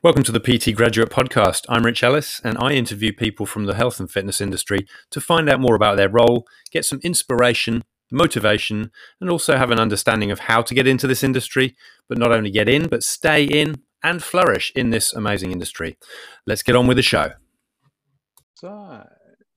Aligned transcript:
Welcome 0.00 0.22
to 0.22 0.32
the 0.32 0.38
PT 0.38 0.76
Graduate 0.76 1.10
Podcast. 1.10 1.66
I'm 1.68 1.84
Rich 1.84 2.04
Ellis, 2.04 2.40
and 2.44 2.56
I 2.58 2.70
interview 2.74 3.12
people 3.12 3.46
from 3.46 3.64
the 3.64 3.74
health 3.74 3.98
and 3.98 4.08
fitness 4.08 4.40
industry 4.40 4.86
to 5.10 5.20
find 5.20 5.50
out 5.50 5.58
more 5.58 5.74
about 5.74 5.96
their 5.96 6.08
role, 6.08 6.46
get 6.70 6.84
some 6.84 7.00
inspiration, 7.02 7.82
motivation, 8.12 8.92
and 9.20 9.28
also 9.28 9.56
have 9.56 9.72
an 9.72 9.80
understanding 9.80 10.30
of 10.30 10.38
how 10.38 10.62
to 10.62 10.72
get 10.72 10.86
into 10.86 11.08
this 11.08 11.24
industry, 11.24 11.74
but 12.08 12.16
not 12.16 12.30
only 12.30 12.48
get 12.48 12.68
in, 12.68 12.86
but 12.86 13.02
stay 13.02 13.42
in 13.42 13.82
and 14.00 14.22
flourish 14.22 14.70
in 14.76 14.90
this 14.90 15.12
amazing 15.12 15.50
industry. 15.50 15.98
Let's 16.46 16.62
get 16.62 16.76
on 16.76 16.86
with 16.86 16.96
the 16.96 17.02
show. 17.02 17.32
So, 18.54 19.04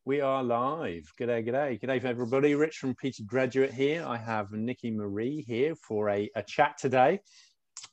we 0.06 0.22
are 0.22 0.44
live. 0.44 1.04
G'day, 1.20 1.48
g'day. 1.48 1.80
G'day, 1.80 2.04
everybody. 2.04 2.56
Rich 2.56 2.78
from 2.78 2.96
PT 2.96 3.28
Graduate 3.28 3.72
here. 3.72 4.04
I 4.08 4.18
have 4.18 4.48
Nicci 4.48 4.92
Maree 4.92 5.46
here 5.46 5.76
for 5.76 6.10
a, 6.10 6.32
a 6.36 6.42
chat 6.42 6.80
today 6.80 7.20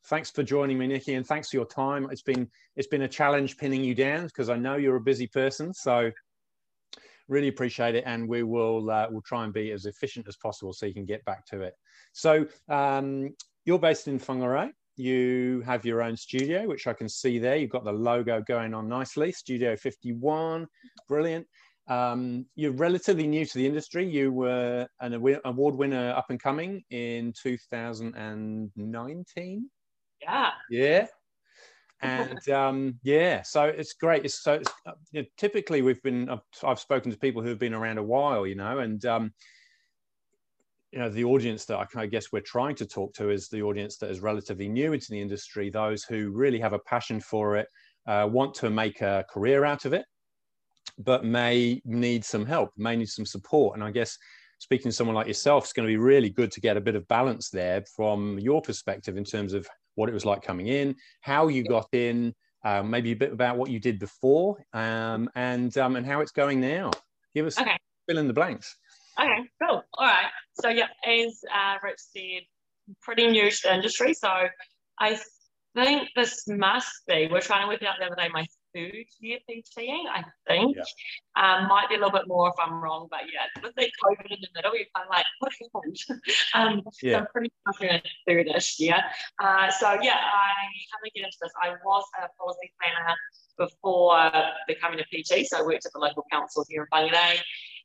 thanks 0.06 0.30
for 0.30 0.42
joining 0.42 0.78
me, 0.78 0.88
Nicci, 0.88 1.16
and 1.16 1.26
thanks 1.26 1.50
for 1.50 1.56
your 1.56 1.66
time. 1.66 2.08
It's 2.10 2.22
been 2.22 2.48
it's 2.76 2.88
been 2.88 3.02
a 3.02 3.08
challenge 3.08 3.58
pinning 3.58 3.84
you 3.84 3.94
down 3.94 4.26
because 4.26 4.48
I 4.48 4.56
know 4.56 4.76
you're 4.76 4.96
a 4.96 5.00
busy 5.00 5.26
person. 5.26 5.74
So 5.74 6.10
really 7.28 7.48
appreciate 7.48 7.94
it, 7.94 8.04
and 8.06 8.26
we 8.28 8.42
will 8.42 8.90
uh, 8.90 9.06
we'll 9.10 9.22
try 9.22 9.44
and 9.44 9.52
be 9.52 9.70
as 9.72 9.86
efficient 9.86 10.26
as 10.28 10.36
possible 10.36 10.72
so 10.72 10.86
you 10.86 10.94
can 10.94 11.04
get 11.04 11.24
back 11.24 11.44
to 11.46 11.62
it. 11.62 11.74
So 12.12 12.46
um, 12.68 13.34
you're 13.64 13.78
based 13.78 14.08
in 14.08 14.18
Whangarei. 14.18 14.72
You 14.96 15.62
have 15.64 15.84
your 15.84 16.02
own 16.02 16.16
studio, 16.16 16.66
which 16.66 16.88
I 16.88 16.92
can 16.92 17.08
see 17.08 17.38
there. 17.38 17.56
You've 17.56 17.70
got 17.70 17.84
the 17.84 17.92
logo 17.92 18.42
going 18.42 18.74
on 18.74 18.88
nicely. 18.88 19.30
Studio 19.30 19.76
51, 19.76 20.66
brilliant. 21.08 21.46
Um, 21.88 22.46
you're 22.54 22.72
relatively 22.72 23.26
new 23.26 23.44
to 23.46 23.58
the 23.58 23.66
industry. 23.66 24.08
You 24.08 24.32
were 24.32 24.86
an 25.00 25.14
award 25.44 25.74
winner 25.76 26.10
up 26.10 26.26
and 26.30 26.40
coming 26.40 26.84
in 26.90 27.32
2019. 27.40 29.70
Yeah. 30.28 30.50
Yeah. 30.70 31.06
And 32.00 32.48
um, 32.48 32.98
yeah, 33.02 33.42
so 33.42 33.64
it's 33.64 33.94
great. 33.94 34.24
It's 34.24 34.42
so 34.42 34.54
it's, 34.54 34.70
uh, 34.86 34.92
you 35.10 35.22
know, 35.22 35.28
typically 35.36 35.82
we've 35.82 36.02
been 36.02 36.28
I've, 36.28 36.40
I've, 36.62 36.78
spoken 36.78 37.10
to 37.10 37.18
people 37.18 37.42
who 37.42 37.48
have 37.48 37.58
been 37.58 37.74
around 37.74 37.98
a 37.98 38.02
while, 38.04 38.46
you 38.46 38.54
know, 38.54 38.78
and 38.78 39.04
um, 39.04 39.32
you 40.92 41.00
know 41.00 41.08
the 41.08 41.24
audience 41.24 41.64
that 41.64 41.78
I, 41.78 42.02
I 42.02 42.06
guess 42.06 42.30
we're 42.30 42.40
trying 42.40 42.76
to 42.76 42.86
talk 42.86 43.14
to 43.14 43.30
is 43.30 43.48
the 43.48 43.62
audience 43.62 43.96
that 43.98 44.10
is 44.10 44.20
relatively 44.20 44.68
new 44.68 44.92
into 44.92 45.10
the 45.10 45.20
industry, 45.20 45.70
those 45.70 46.04
who 46.04 46.30
really 46.30 46.60
have 46.60 46.72
a 46.72 46.78
passion 46.78 47.20
for 47.20 47.56
it, 47.56 47.66
uh, 48.06 48.28
want 48.30 48.54
to 48.54 48.70
make 48.70 49.00
a 49.00 49.24
career 49.28 49.64
out 49.64 49.84
of 49.84 49.92
it, 49.92 50.04
but 50.98 51.24
may 51.24 51.82
need 51.84 52.24
some 52.24 52.46
help, 52.46 52.70
may 52.76 52.94
need 52.94 53.08
some 53.08 53.26
support. 53.26 53.74
And 53.74 53.82
I 53.82 53.90
guess 53.90 54.16
speaking 54.58 54.90
to 54.90 54.96
someone 54.96 55.16
like 55.16 55.26
yourself, 55.26 55.64
it's 55.64 55.72
going 55.72 55.86
to 55.86 55.92
be 55.92 55.96
really 55.96 56.30
good 56.30 56.52
to 56.52 56.60
get 56.60 56.76
a 56.76 56.80
bit 56.80 56.94
of 56.94 57.06
balance 57.08 57.50
there 57.50 57.84
from 57.96 58.38
your 58.38 58.62
perspective 58.62 59.16
in 59.16 59.24
terms 59.24 59.52
of 59.52 59.66
what 59.98 60.08
it 60.08 60.12
was 60.12 60.24
like 60.24 60.42
coming 60.42 60.68
in, 60.68 60.94
how 61.20 61.48
you 61.48 61.64
got 61.64 61.88
in, 61.92 62.32
um, 62.64 62.88
maybe 62.88 63.12
a 63.12 63.16
bit 63.16 63.32
about 63.32 63.58
what 63.58 63.68
you 63.68 63.80
did 63.80 63.98
before, 63.98 64.64
um, 64.72 65.28
and 65.34 65.76
um, 65.76 65.96
and 65.96 66.06
how 66.06 66.20
it's 66.20 66.30
going 66.30 66.60
now. 66.60 66.90
Give 67.34 67.46
us 67.46 67.58
okay. 67.58 67.76
fill 68.08 68.18
in 68.18 68.28
the 68.28 68.32
blanks. 68.32 68.76
Okay, 69.20 69.48
cool. 69.60 69.82
All 69.94 70.06
right. 70.06 70.30
So 70.54 70.68
yeah, 70.68 70.86
as 71.04 71.40
uh, 71.52 71.74
Rich 71.82 71.98
said, 71.98 72.42
pretty 73.02 73.26
new 73.26 73.50
to 73.50 73.60
the 73.64 73.74
industry. 73.74 74.14
So 74.14 74.30
I 75.00 75.18
think 75.74 76.08
this 76.14 76.44
must 76.46 76.92
be. 77.08 77.28
We're 77.30 77.40
trying 77.40 77.62
to 77.62 77.68
work 77.68 77.82
out 77.82 77.96
the 77.98 78.06
other 78.06 78.14
day 78.14 78.28
my 78.32 78.46
third 78.74 79.06
year 79.20 79.38
PTing, 79.48 80.04
I 80.12 80.24
think. 80.46 80.76
Yeah. 80.76 80.82
Um, 81.36 81.68
might 81.68 81.88
be 81.88 81.94
a 81.94 81.98
little 81.98 82.12
bit 82.12 82.26
more 82.26 82.48
if 82.48 82.54
I'm 82.62 82.82
wrong, 82.82 83.08
but 83.10 83.20
yeah, 83.32 83.46
with 83.62 83.74
the 83.76 83.90
COVID 84.04 84.30
in 84.30 84.38
the 84.40 84.48
middle, 84.54 84.74
you're 84.74 84.86
kind 84.94 85.06
of 85.06 85.10
like, 85.10 85.26
what 85.38 85.52
happened? 85.52 86.22
um, 86.54 86.82
yeah. 87.02 87.12
So 87.12 87.18
I'm 87.18 87.26
pretty 87.32 87.52
confident 87.66 88.08
third-ish 88.26 88.80
year. 88.80 88.98
Uh, 89.42 89.70
so 89.70 89.98
yeah, 90.02 90.16
I 90.16 90.58
to 91.04 91.10
get 91.14 91.24
into 91.24 91.38
this? 91.40 91.52
I 91.62 91.70
was 91.84 92.04
a 92.22 92.28
policy 92.38 92.72
planner 92.80 93.14
before 93.56 94.30
becoming 94.66 95.00
a 95.00 95.04
PT, 95.04 95.46
so 95.46 95.58
I 95.58 95.62
worked 95.62 95.86
at 95.86 95.92
the 95.92 95.98
local 95.98 96.24
council 96.30 96.64
here 96.68 96.82
in 96.82 96.88
Whangarei. 96.92 97.38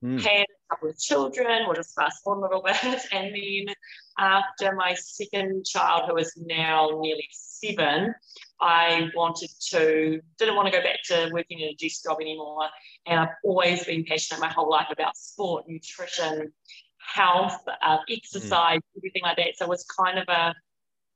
Mm. 0.03 0.22
Had 0.22 0.41
a 0.41 0.75
couple 0.75 0.90
of 0.90 1.00
children, 1.00 1.64
we'll 1.66 1.75
just 1.75 1.96
fast 1.96 2.24
forward 2.24 2.46
a 2.46 2.50
little 2.50 2.62
bit. 2.62 3.06
And 3.14 3.34
then 3.34 3.74
after 4.19 4.75
my 4.75 4.96
second 4.96 5.66
child, 5.66 6.09
who 6.09 6.18
is 6.18 6.34
now 6.36 6.90
nearly 7.00 7.28
seven, 7.31 8.13
I 8.59 9.09
wanted 9.16 9.50
to, 9.72 10.19
didn't 10.38 10.56
want 10.56 10.72
to 10.72 10.78
go 10.78 10.84
back 10.84 11.00
to 11.06 11.30
working 11.31 11.59
in 11.59 11.69
a 11.69 11.75
desk 11.75 12.03
job 12.03 12.18
anymore. 12.19 12.68
And 13.06 13.19
I've 13.19 13.36
always 13.46 13.86
been 13.86 14.03
passionate 14.03 14.42
my 14.42 14.52
whole 14.52 14.69
life 14.69 14.88
about 14.92 15.16
sport, 15.16 15.66
nutrition, 15.68 16.52
health, 16.97 17.58
uh, 17.81 17.97
exercise, 18.09 18.80
mm. 18.80 18.97
everything 18.97 19.24
like 19.24 19.38
that. 19.38 19.56
So 19.56 19.66
it 19.66 19.69
was 19.69 19.86
kind 19.86 20.19
of 20.19 20.28
a 20.28 20.53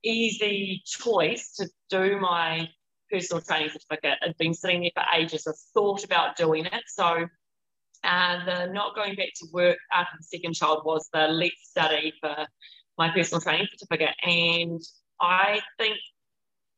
easy 0.04 0.82
choice 0.86 1.56
to 1.56 1.70
do 1.90 2.20
my 2.20 2.70
personal 3.12 3.42
training 3.42 3.70
certificate. 3.70 4.20
I'd 4.22 4.38
been 4.38 4.54
sitting 4.54 4.82
there 4.82 4.92
for 4.94 5.04
ages. 5.18 5.48
I've 5.48 5.56
thought 5.74 6.04
about 6.04 6.36
doing 6.36 6.66
it. 6.66 6.84
So 6.88 7.28
uh, 8.04 8.46
the 8.46 8.72
not 8.74 8.96
going 8.96 9.16
back 9.16 9.30
to 9.38 9.48
work 9.52 9.78
after 9.94 10.16
the 10.18 10.24
second 10.24 10.54
child 10.54 10.84
was 10.86 11.10
the 11.14 11.28
let's 11.28 11.56
study 11.64 12.14
for 12.20 12.36
my 12.98 13.10
personal 13.10 13.42
training 13.42 13.68
certificate. 13.72 14.16
And 14.24 14.82
I 15.22 15.62
think 15.78 15.98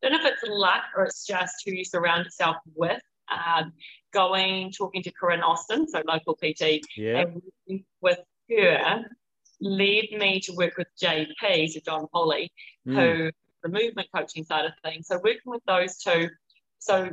I 0.04 0.10
don't 0.10 0.22
know 0.22 0.28
if 0.28 0.34
it's 0.34 0.44
luck 0.50 0.84
or 0.96 1.06
it's 1.06 1.26
just 1.26 1.56
who 1.66 1.72
you 1.72 1.84
surround 1.84 2.26
yourself 2.26 2.58
with. 2.76 3.02
Um, 3.30 3.74
going, 4.12 4.72
talking 4.72 5.04
to 5.04 5.12
Corinne 5.12 5.42
Austin, 5.42 5.88
so 5.88 6.02
local 6.08 6.36
PT, 6.36 6.82
yeah. 6.98 7.20
and 7.20 7.42
working 7.68 7.86
with 8.02 8.20
her 8.50 9.06
led 9.62 10.06
me 10.12 10.40
to 10.40 10.54
work 10.54 10.78
with 10.78 10.88
JP, 11.02 11.70
so 11.70 11.80
John 11.86 12.08
Polly, 12.12 12.52
mm. 12.88 12.96
who 12.96 13.32
the 13.62 13.70
movement 13.70 14.08
coaching 14.16 14.44
side 14.44 14.66
of 14.66 14.72
things. 14.84 15.08
So 15.08 15.18
working 15.18 15.42
with 15.46 15.62
those 15.68 15.98
two, 15.98 16.30
so 16.80 17.10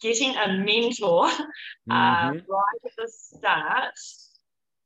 getting 0.00 0.36
a 0.36 0.48
mentor 0.58 1.26
uh, 1.26 1.30
mm-hmm. 1.30 1.90
uh, 1.90 2.32
right 2.32 2.80
at 2.84 2.92
the 2.96 3.08
start 3.08 3.94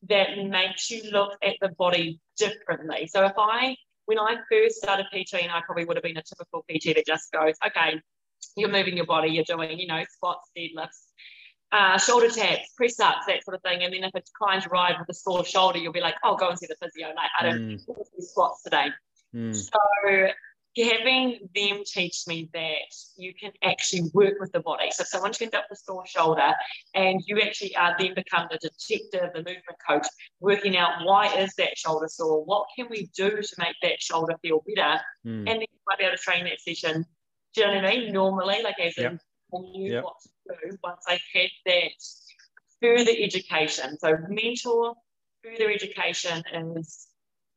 that 0.09 0.37
makes 0.45 0.91
you 0.91 1.11
look 1.11 1.33
at 1.43 1.55
the 1.61 1.69
body 1.79 2.21
differently. 2.37 3.07
So 3.07 3.25
if 3.25 3.35
I 3.39 3.77
when 4.07 4.19
I 4.19 4.37
first 4.51 4.77
started 4.77 5.07
PT, 5.13 5.35
and 5.35 5.53
I 5.53 5.61
probably 5.65 5.85
would 5.85 5.97
have 5.97 6.03
been 6.03 6.17
a 6.17 6.23
typical 6.23 6.65
PT 6.69 6.95
that 6.97 7.07
just 7.07 7.31
goes, 7.33 7.55
okay, 7.65 8.01
you're 8.57 8.69
moving 8.69 8.97
your 8.97 9.07
body, 9.07 9.31
you're 9.31 9.45
doing, 9.45 9.79
you 9.79 9.87
know, 9.87 10.03
squats, 10.11 10.51
deadlifts, 10.57 11.07
uh, 11.71 11.99
shoulder 11.99 12.29
taps, 12.29 12.69
press 12.77 12.99
ups, 13.01 13.27
that 13.27 13.45
sort 13.45 13.55
of 13.55 13.63
thing. 13.63 13.83
And 13.83 13.95
then 13.95 14.05
if 14.05 14.15
a 14.15 14.23
client 14.37 14.67
arrived 14.67 14.99
with 14.99 15.09
a 15.09 15.15
sore 15.15 15.45
shoulder, 15.45 15.79
you'll 15.79 15.93
be 15.93 16.01
like, 16.01 16.17
oh, 16.25 16.37
go 16.37 16.49
and 16.49 16.59
see 16.59 16.67
the 16.67 16.77
physio. 16.83 17.09
Like, 17.09 17.31
I 17.39 17.45
don't 17.45 17.61
mm. 17.61 17.87
do 17.87 18.05
squats 18.19 18.63
today. 18.63 18.89
Mm. 19.35 19.55
So 19.55 19.79
having 20.77 21.39
them 21.55 21.83
teach 21.85 22.27
me 22.27 22.49
that 22.55 22.95
you 23.17 23.35
can 23.35 23.53
actually 23.63 24.11
work 24.15 24.35
with 24.41 24.53
the 24.53 24.61
body. 24.61 24.91
So 24.91 25.03
if 25.03 25.09
someone 25.09 25.33
turns 25.33 25.55
up 25.55 25.67
with 25.69 25.79
sore 25.79 26.07
shoulder 26.07 26.53
and 26.95 27.23
you 27.27 27.41
actually 27.41 27.77
are 27.77 27.95
then 27.99 28.15
become 28.15 28.49
the 28.51 28.59
detective, 28.59 29.31
the 29.35 29.41
movement 29.41 29.77
coach, 29.87 30.07
working 30.41 30.77
out 30.77 31.05
why 31.05 31.27
is 31.35 31.55
that 31.57 31.77
shoulder 31.77 32.09
sore? 32.09 32.45
What 32.45 32.69
can 32.75 32.87
we 32.89 33.11
do 33.15 33.31
to 33.31 33.55
make 33.59 33.77
that 33.83 34.01
shoulder 34.01 34.35
feel 34.41 34.65
better? 34.67 35.01
Mm. 35.27 35.39
And 35.39 35.47
then 35.47 35.61
you 35.61 35.67
might 35.87 35.99
be 35.99 36.05
able 36.05 36.17
to 36.17 36.23
train 36.23 36.45
that 36.45 36.61
session. 36.61 37.05
Do 37.55 37.61
you 37.61 37.67
know 37.67 37.75
what 37.75 37.85
I 37.85 37.91
mean? 37.91 38.13
Normally, 38.13 38.63
like 38.63 38.81
as 38.81 38.97
yep. 38.97 39.13
in 39.13 39.21
I 39.55 39.59
knew 39.59 39.93
yep. 39.93 40.05
what 40.05 40.15
to 40.23 40.69
do 40.71 40.79
once 40.83 41.03
I 41.07 41.19
had 41.35 41.51
that 41.67 41.91
further 42.81 43.13
education. 43.15 43.99
So 43.99 44.17
mentor, 44.29 44.95
further 45.45 45.71
education 45.71 46.43
is 46.55 47.09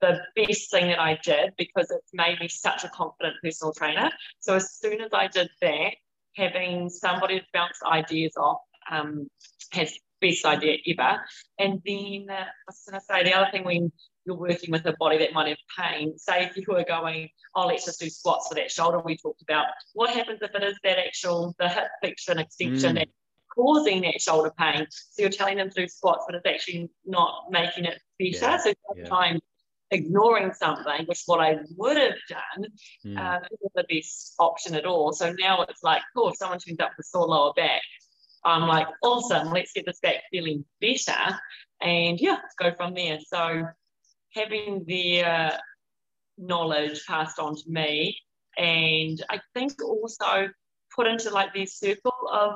the 0.01 0.19
best 0.35 0.71
thing 0.71 0.87
that 0.87 0.99
I 0.99 1.19
did 1.23 1.53
because 1.57 1.89
it's 1.91 2.11
made 2.13 2.39
me 2.39 2.47
such 2.47 2.83
a 2.83 2.89
confident 2.89 3.35
personal 3.43 3.73
trainer. 3.73 4.11
So 4.39 4.55
as 4.55 4.73
soon 4.73 5.01
as 5.01 5.11
I 5.13 5.27
did 5.27 5.49
that, 5.61 5.93
having 6.35 6.89
somebody 6.89 7.39
to 7.39 7.45
bounce 7.53 7.79
ideas 7.85 8.33
off 8.37 8.59
um, 8.91 9.27
has 9.71 9.97
best 10.21 10.45
idea 10.45 10.77
ever. 10.87 11.21
And 11.59 11.81
then 11.85 12.27
uh, 12.29 12.43
I 12.43 12.47
was 12.67 12.83
going 12.89 12.99
to 12.99 13.05
say 13.05 13.23
the 13.23 13.33
other 13.33 13.51
thing 13.51 13.63
when 13.63 13.91
you're 14.25 14.37
working 14.37 14.71
with 14.71 14.85
a 14.85 14.95
body 14.99 15.17
that 15.19 15.33
might 15.33 15.49
have 15.49 15.57
pain, 15.77 16.17
say 16.17 16.45
if 16.45 16.57
you 16.57 16.63
were 16.67 16.85
going, 16.87 17.29
oh, 17.53 17.67
let's 17.67 17.85
just 17.85 17.99
do 17.99 18.09
squats 18.09 18.47
for 18.47 18.55
that 18.55 18.71
shoulder 18.71 18.99
we 18.99 19.17
talked 19.17 19.41
about. 19.41 19.67
What 19.93 20.09
happens 20.09 20.39
if 20.41 20.53
it 20.53 20.63
is 20.63 20.77
that 20.83 20.97
actual, 20.99 21.55
the 21.59 21.69
hip 21.69 21.87
flexion 22.01 22.39
extension 22.39 22.95
mm. 22.97 23.05
causing 23.53 24.01
that 24.01 24.19
shoulder 24.19 24.51
pain? 24.57 24.87
So 24.89 25.21
you're 25.21 25.29
telling 25.29 25.57
them 25.57 25.69
to 25.69 25.81
do 25.81 25.87
squats, 25.87 26.25
but 26.27 26.35
it's 26.35 26.47
actually 26.47 26.89
not 27.05 27.45
making 27.51 27.85
it 27.85 28.01
better. 28.19 28.45
Yeah. 28.45 28.57
So 28.57 28.73
sometimes 28.95 29.41
ignoring 29.91 30.53
something, 30.53 31.05
which 31.05 31.23
what 31.25 31.39
I 31.39 31.59
would 31.77 31.97
have 31.97 32.15
done, 32.29 32.65
mm. 33.05 33.17
um, 33.17 33.43
isn't 33.43 33.73
the 33.75 33.85
best 33.89 34.35
option 34.39 34.75
at 34.75 34.85
all. 34.85 35.13
So 35.13 35.33
now 35.37 35.63
it's 35.63 35.83
like, 35.83 36.01
cool, 36.15 36.29
if 36.29 36.37
someone 36.37 36.59
turns 36.59 36.79
up 36.79 36.91
with 36.97 37.05
sore 37.05 37.27
lower 37.27 37.53
back, 37.53 37.81
I'm 38.43 38.67
like, 38.67 38.87
awesome, 39.01 39.51
let's 39.51 39.73
get 39.73 39.85
this 39.85 39.99
back 39.99 40.15
feeling 40.31 40.65
better. 40.79 41.39
And 41.81 42.19
yeah, 42.19 42.37
let's 42.43 42.55
go 42.59 42.73
from 42.75 42.93
there. 42.93 43.19
So 43.27 43.63
having 44.33 44.85
their 44.87 45.57
knowledge 46.37 47.05
passed 47.07 47.39
on 47.39 47.55
to 47.55 47.63
me, 47.67 48.17
and 48.57 49.21
I 49.29 49.39
think 49.53 49.73
also 49.83 50.49
put 50.95 51.07
into 51.07 51.29
like 51.31 51.53
their 51.53 51.65
circle 51.65 52.13
of 52.31 52.53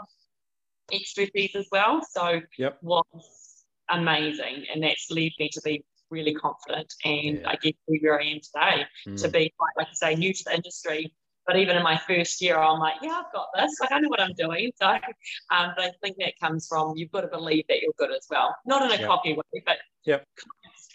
expertise 0.91 1.55
as 1.55 1.67
well. 1.71 2.01
So 2.09 2.41
yep. 2.57 2.77
was 2.81 3.65
amazing. 3.89 4.65
And 4.73 4.83
that's 4.83 5.09
led 5.09 5.31
me 5.39 5.49
to 5.53 5.61
be 5.63 5.83
really 6.09 6.33
confident 6.33 6.93
and 7.05 7.39
yeah. 7.39 7.49
I 7.49 7.55
guess 7.55 7.73
where 7.85 8.19
I 8.19 8.25
am 8.25 8.39
today 8.39 8.85
mm. 9.07 9.21
to 9.21 9.27
be 9.29 9.53
quite, 9.57 9.73
like 9.77 9.87
I 9.87 9.93
say, 9.93 10.15
new 10.15 10.33
to 10.33 10.43
the 10.45 10.55
industry, 10.55 11.13
But 11.45 11.57
even 11.57 11.77
in 11.77 11.83
my 11.83 11.97
first 12.07 12.41
year, 12.41 12.57
I'm 12.57 12.79
like, 12.79 12.95
yeah, 13.01 13.21
I've 13.25 13.33
got 13.33 13.47
this. 13.55 13.75
Like 13.81 13.91
I 13.91 13.99
know 13.99 14.09
what 14.09 14.21
I'm 14.21 14.33
doing. 14.33 14.71
So 14.81 14.87
um, 14.87 15.73
but 15.75 15.85
I 15.85 15.91
think 16.01 16.17
that 16.19 16.33
comes 16.41 16.67
from 16.67 16.95
you've 16.95 17.11
got 17.11 17.21
to 17.21 17.27
believe 17.27 17.65
that 17.69 17.81
you're 17.81 17.93
good 17.97 18.11
as 18.11 18.25
well. 18.29 18.55
Not 18.65 18.83
in 18.83 18.91
a 18.91 19.01
yep. 19.01 19.07
cocky 19.07 19.33
way, 19.33 19.63
but 19.65 19.77
yep. 20.05 20.25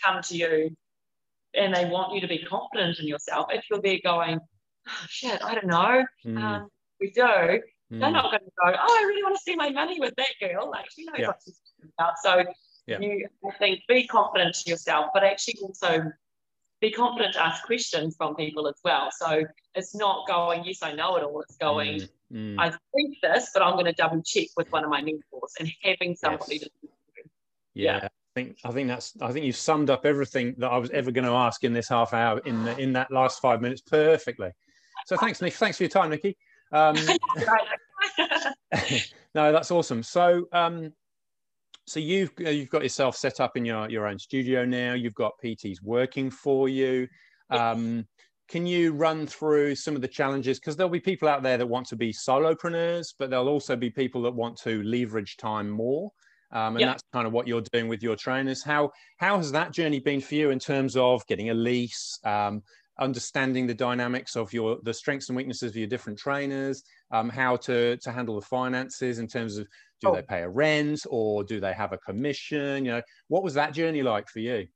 come 0.02 0.22
to 0.22 0.36
you 0.36 0.76
and 1.54 1.74
they 1.74 1.84
want 1.86 2.14
you 2.14 2.20
to 2.20 2.28
be 2.28 2.44
confident 2.44 2.98
in 2.98 3.06
yourself. 3.06 3.46
If 3.50 3.64
you're 3.70 3.80
there 3.80 3.98
going, 4.02 4.40
oh, 4.88 5.06
shit, 5.08 5.42
I 5.42 5.54
don't 5.54 5.66
know. 5.66 6.04
Mm. 6.26 6.42
Um, 6.42 6.68
we 7.00 7.10
do. 7.10 7.22
Mm. 7.22 7.60
They're 8.00 8.10
not 8.10 8.30
going 8.30 8.40
to 8.40 8.52
go, 8.64 8.76
oh, 8.78 8.98
I 9.00 9.04
really 9.06 9.22
want 9.22 9.36
to 9.36 9.42
see 9.42 9.56
my 9.56 9.70
money 9.70 10.00
with 10.00 10.14
that 10.16 10.32
girl. 10.40 10.70
Like 10.70 10.86
she 10.90 11.04
knows 11.04 11.26
what 11.26 11.38
she's 11.44 11.60
talking 11.78 11.92
about. 11.98 12.14
So 12.22 12.44
yeah. 12.86 12.98
you, 13.00 13.28
I 13.46 13.50
think, 13.58 13.80
be 13.88 14.06
confident 14.06 14.56
in 14.66 14.70
yourself, 14.70 15.06
but 15.14 15.24
actually 15.24 15.58
also 15.62 16.12
be 16.80 16.90
confident 16.90 17.34
to 17.34 17.44
ask 17.44 17.64
questions 17.64 18.14
from 18.16 18.34
people 18.34 18.68
as 18.68 18.74
well. 18.84 19.10
So 19.10 19.44
it's 19.74 19.94
not 19.94 20.26
going, 20.26 20.64
yes, 20.64 20.82
I 20.82 20.92
know 20.92 21.16
it 21.16 21.22
all. 21.22 21.40
It's 21.42 21.56
going, 21.56 22.00
mm, 22.00 22.08
mm. 22.32 22.56
I 22.58 22.70
think 22.94 23.16
this, 23.22 23.50
but 23.54 23.62
I'm 23.62 23.74
going 23.74 23.86
to 23.86 23.92
double 23.92 24.22
check 24.22 24.48
with 24.56 24.70
one 24.70 24.84
of 24.84 24.90
my 24.90 25.00
mentors 25.00 25.54
and 25.58 25.70
having 25.82 26.14
somebody 26.14 26.56
yes. 26.56 26.62
to. 26.64 26.70
Yeah. 27.74 27.96
yeah. 28.02 28.08
I 28.36 28.40
think 28.40 28.58
I 28.64 28.72
think 28.72 28.88
that's 28.88 29.12
I 29.20 29.30
think 29.30 29.46
you've 29.46 29.54
summed 29.54 29.90
up 29.90 30.04
everything 30.04 30.56
that 30.58 30.68
I 30.68 30.76
was 30.76 30.90
ever 30.90 31.12
going 31.12 31.24
to 31.24 31.30
ask 31.30 31.62
in 31.62 31.72
this 31.72 31.88
half 31.88 32.12
hour 32.12 32.40
in 32.40 32.64
the, 32.64 32.76
in 32.78 32.92
that 32.94 33.12
last 33.12 33.40
five 33.40 33.62
minutes 33.62 33.80
perfectly. 33.80 34.50
So 35.06 35.16
thanks, 35.16 35.40
Nick. 35.40 35.52
Thanks 35.54 35.76
for 35.76 35.84
your 35.84 35.90
time, 35.90 36.10
Nicci. 36.10 36.34
Um, 36.72 36.96
no, 39.36 39.52
that's 39.52 39.70
awesome. 39.70 40.02
So 40.02 40.48
um, 40.52 40.92
so 41.86 42.00
you've 42.00 42.30
uh, 42.44 42.50
you've 42.50 42.70
got 42.70 42.82
yourself 42.82 43.16
set 43.16 43.40
up 43.40 43.56
in 43.56 43.64
your 43.64 43.88
your 43.90 44.06
own 44.06 44.18
studio 44.18 44.64
now. 44.64 44.94
You've 44.94 45.14
got 45.14 45.32
PTs 45.42 45.82
working 45.82 46.30
for 46.30 46.68
you. 46.68 47.06
Um, 47.50 48.06
can 48.48 48.66
you 48.66 48.92
run 48.92 49.26
through 49.26 49.74
some 49.74 49.94
of 49.94 50.02
the 50.02 50.08
challenges? 50.08 50.58
Because 50.58 50.76
there'll 50.76 50.90
be 50.90 51.00
people 51.00 51.28
out 51.28 51.42
there 51.42 51.56
that 51.56 51.66
want 51.66 51.86
to 51.88 51.96
be 51.96 52.12
solopreneurs, 52.12 53.14
but 53.18 53.30
there'll 53.30 53.48
also 53.48 53.74
be 53.76 53.90
people 53.90 54.22
that 54.22 54.34
want 54.34 54.58
to 54.58 54.82
leverage 54.82 55.36
time 55.36 55.70
more. 55.70 56.10
Um, 56.52 56.76
and 56.76 56.84
that's 56.88 57.02
kind 57.12 57.26
of 57.26 57.32
what 57.32 57.48
you're 57.48 57.62
doing 57.72 57.88
with 57.88 58.02
your 58.02 58.16
trainers. 58.16 58.62
How 58.62 58.90
how 59.16 59.36
has 59.38 59.50
that 59.52 59.72
journey 59.72 59.98
been 59.98 60.20
for 60.20 60.34
you 60.36 60.50
in 60.50 60.58
terms 60.58 60.96
of 60.96 61.26
getting 61.26 61.50
a 61.50 61.54
lease, 61.54 62.18
um, 62.24 62.62
understanding 62.98 63.66
the 63.66 63.74
dynamics 63.74 64.36
of 64.36 64.52
your 64.52 64.78
the 64.82 64.94
strengths 64.94 65.28
and 65.28 65.36
weaknesses 65.36 65.70
of 65.70 65.76
your 65.76 65.86
different 65.86 66.18
trainers, 66.18 66.82
um, 67.10 67.28
how 67.28 67.56
to 67.56 67.96
to 67.98 68.12
handle 68.12 68.34
the 68.36 68.46
finances 68.46 69.18
in 69.18 69.26
terms 69.26 69.58
of 69.58 69.66
do 70.00 70.08
oh. 70.08 70.14
they 70.14 70.22
pay 70.22 70.42
a 70.42 70.48
rent 70.48 71.04
or 71.08 71.44
do 71.44 71.60
they 71.60 71.72
have 71.72 71.92
a 71.92 71.98
commission? 71.98 72.84
You 72.84 72.92
know, 72.92 73.02
what 73.28 73.42
was 73.42 73.54
that 73.54 73.72
journey 73.72 74.02
like 74.02 74.28
for 74.28 74.40
you? 74.40 74.66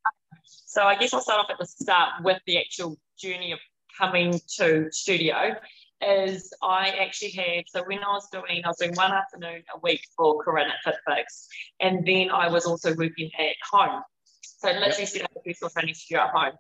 So 0.45 0.83
I 0.83 0.97
guess 0.97 1.13
I'll 1.13 1.21
start 1.21 1.41
off 1.41 1.51
at 1.51 1.59
the 1.59 1.67
start 1.67 2.25
with 2.25 2.41
the 2.47 2.59
actual 2.59 2.99
journey 3.19 3.53
of 3.53 3.59
coming 3.97 4.41
to 4.59 4.89
studio. 4.91 5.55
Is 6.01 6.53
I 6.63 6.91
actually 6.91 7.33
had 7.33 7.65
so 7.67 7.83
when 7.85 7.99
I 7.99 8.13
was 8.13 8.29
doing 8.31 8.63
I 8.65 8.69
was 8.69 8.79
doing 8.79 8.95
one 8.95 9.11
afternoon 9.13 9.63
a 9.75 9.81
week 9.81 10.03
for 10.17 10.43
Corinne 10.43 10.69
at 10.71 10.95
FitFix, 10.95 11.47
and 11.81 12.07
then 12.07 12.31
I 12.31 12.49
was 12.49 12.67
also 12.67 12.95
working 12.95 13.31
at 13.39 13.57
home. 13.69 14.03
So 14.43 14.69
literally 14.69 14.95
yep. 14.99 15.09
set 15.09 15.23
up 15.25 15.31
a 15.37 15.41
personal 15.41 15.71
training 15.71 15.95
studio 15.95 16.23
at 16.23 16.31
home. 16.31 16.53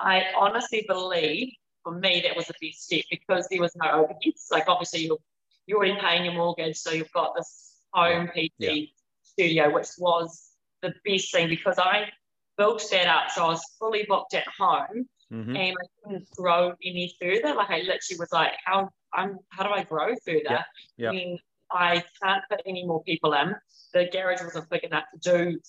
I 0.00 0.24
honestly 0.36 0.84
believe 0.88 1.52
for 1.82 1.92
me 1.92 2.22
that 2.26 2.36
was 2.36 2.46
the 2.46 2.54
best 2.60 2.84
step 2.84 3.04
because 3.10 3.46
there 3.50 3.60
was 3.60 3.74
no 3.76 3.86
overheads. 3.86 4.50
Like 4.50 4.64
obviously 4.68 5.06
you're 5.06 5.18
you're 5.66 5.78
already 5.78 5.98
paying 6.00 6.24
your 6.24 6.34
mortgage, 6.34 6.76
so 6.76 6.90
you've 6.90 7.12
got 7.12 7.34
this 7.36 7.76
home 7.92 8.28
PT 8.28 8.50
yeah. 8.58 8.84
studio, 9.22 9.72
which 9.72 9.88
was 9.98 10.50
the 10.82 10.92
best 11.04 11.32
thing 11.32 11.48
because 11.48 11.78
I 11.78 12.08
built 12.56 12.84
that 12.90 13.06
up. 13.06 13.30
So 13.30 13.44
I 13.44 13.48
was 13.48 13.62
fully 13.78 14.04
booked 14.08 14.34
at 14.34 14.46
home 14.58 15.06
mm-hmm. 15.32 15.56
and 15.56 15.76
I 15.76 15.86
couldn't 16.02 16.30
grow 16.36 16.74
any 16.84 17.14
further. 17.20 17.54
Like 17.54 17.70
I 17.70 17.78
literally 17.78 18.18
was 18.18 18.32
like, 18.32 18.52
how 18.64 18.88
I'm 19.14 19.38
how 19.50 19.64
do 19.64 19.70
I 19.70 19.84
grow 19.84 20.14
further? 20.24 20.40
Yeah. 20.44 20.62
Yeah. 20.96 21.10
When 21.10 21.38
I 21.70 22.02
can't 22.22 22.42
put 22.50 22.62
any 22.66 22.84
more 22.84 23.02
people 23.04 23.32
in. 23.34 23.54
The 23.92 24.08
garage 24.12 24.42
wasn't 24.42 24.70
big 24.70 24.84
enough 24.84 25.04
to 25.14 25.18
do. 25.18 25.60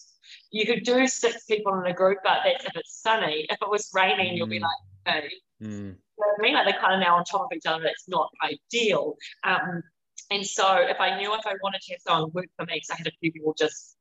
You 0.52 0.66
could 0.66 0.84
do 0.84 1.08
six 1.08 1.46
people 1.46 1.80
in 1.80 1.86
a 1.90 1.94
group, 1.94 2.20
but 2.24 2.40
that's 2.44 2.66
if 2.66 2.76
it's 2.76 3.02
sunny. 3.02 3.46
If 3.50 3.62
it 3.62 3.70
was 3.70 3.90
raining, 3.94 4.34
mm. 4.34 4.38
you'll 4.38 4.48
be 4.48 4.60
mm. 4.60 4.64
like, 4.64 5.16
okay. 5.16 5.28
Mm. 5.62 5.70
You 5.70 5.96
know 6.20 6.34
I 6.38 6.42
mean? 6.42 6.54
Like 6.54 6.66
they're 6.66 6.82
kind 6.82 6.96
of 6.96 7.00
now 7.00 7.18
on 7.18 7.24
top 7.24 7.42
of 7.42 7.56
each 7.56 7.66
other. 7.66 7.86
It's 7.86 8.08
not 8.08 8.30
ideal. 8.44 9.16
Um, 9.44 9.84
and 10.32 10.46
so 10.46 10.78
if 10.78 11.00
I 11.00 11.18
knew 11.18 11.34
if 11.34 11.46
I 11.46 11.54
wanted 11.62 11.82
to 11.82 11.94
have 11.94 12.02
someone 12.02 12.32
work 12.34 12.48
for 12.58 12.66
me, 12.66 12.76
because 12.76 12.90
I 12.92 12.96
had 12.96 13.08
a 13.08 13.12
few 13.20 13.32
people 13.32 13.54
just 13.58 13.98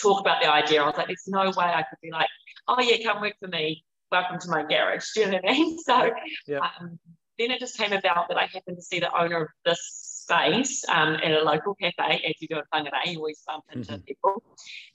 talk 0.00 0.20
about 0.20 0.40
the 0.40 0.50
idea, 0.50 0.82
I 0.82 0.86
was 0.86 0.96
like, 0.96 1.08
there's 1.08 1.28
no 1.28 1.44
way 1.44 1.66
I 1.66 1.82
could 1.82 1.98
be 2.02 2.10
like, 2.10 2.28
oh 2.68 2.80
yeah, 2.80 2.96
come 3.04 3.20
work 3.20 3.34
for 3.38 3.48
me. 3.48 3.84
Welcome 4.10 4.38
to 4.40 4.48
my 4.48 4.64
garage. 4.64 5.06
Do 5.14 5.20
you 5.20 5.26
know 5.26 5.40
what 5.42 5.50
I 5.50 5.52
mean? 5.52 5.78
So 5.78 6.10
yeah. 6.46 6.58
um, 6.58 6.98
then 7.38 7.50
it 7.50 7.60
just 7.60 7.76
came 7.76 7.92
about 7.92 8.28
that 8.28 8.38
I 8.38 8.46
happened 8.46 8.78
to 8.78 8.82
see 8.82 8.98
the 8.98 9.14
owner 9.14 9.42
of 9.42 9.48
this 9.64 10.07
space 10.28 10.84
um, 10.88 11.14
at 11.14 11.32
a 11.32 11.42
local 11.42 11.74
cafe, 11.74 12.22
as 12.26 12.34
you 12.40 12.48
do 12.48 12.56
in 12.58 12.64
Whangarei, 12.72 13.12
you 13.12 13.18
always 13.18 13.42
bump 13.46 13.64
into 13.72 13.92
mm-hmm. 13.92 14.02
people. 14.02 14.42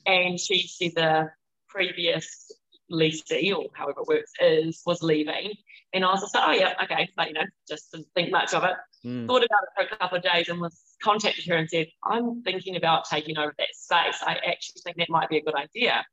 And 0.06 0.39
she 0.39 0.68
said 0.68 0.91
the 0.95 1.31
previous 1.68 2.51
leasee, 2.91 3.56
or 3.56 3.68
however 3.74 4.01
it 4.01 4.07
works, 4.07 4.31
is 4.39 4.81
was 4.85 5.01
leaving. 5.01 5.53
And 5.94 6.03
I 6.03 6.12
was 6.12 6.21
just 6.21 6.35
like, 6.35 6.44
oh 6.47 6.51
yeah, 6.51 6.74
okay, 6.83 7.09
but 7.15 7.27
you 7.27 7.33
know, 7.33 7.45
just 7.68 7.91
didn't 7.91 8.07
think 8.15 8.31
much 8.31 8.53
of 8.53 8.63
it. 8.63 8.75
Mm. 9.06 9.27
Thought 9.27 9.44
about 9.44 9.63
it 9.63 9.69
for 9.75 9.95
a 9.95 9.97
couple 9.97 10.18
of 10.18 10.24
days 10.24 10.50
and 10.50 10.59
was 10.59 10.80
contacted 11.01 11.45
her 11.45 11.56
and 11.56 11.69
said, 11.69 11.88
I'm 12.03 12.41
thinking 12.44 12.75
about 12.75 13.06
taking 13.06 13.38
over 13.38 13.53
that 13.57 13.75
space. 13.75 14.21
I 14.21 14.38
actually 14.47 14.81
think 14.83 14.97
that 14.97 15.09
might 15.09 15.29
be 15.29 15.38
a 15.38 15.44
good 15.44 15.56
idea. 15.56 16.06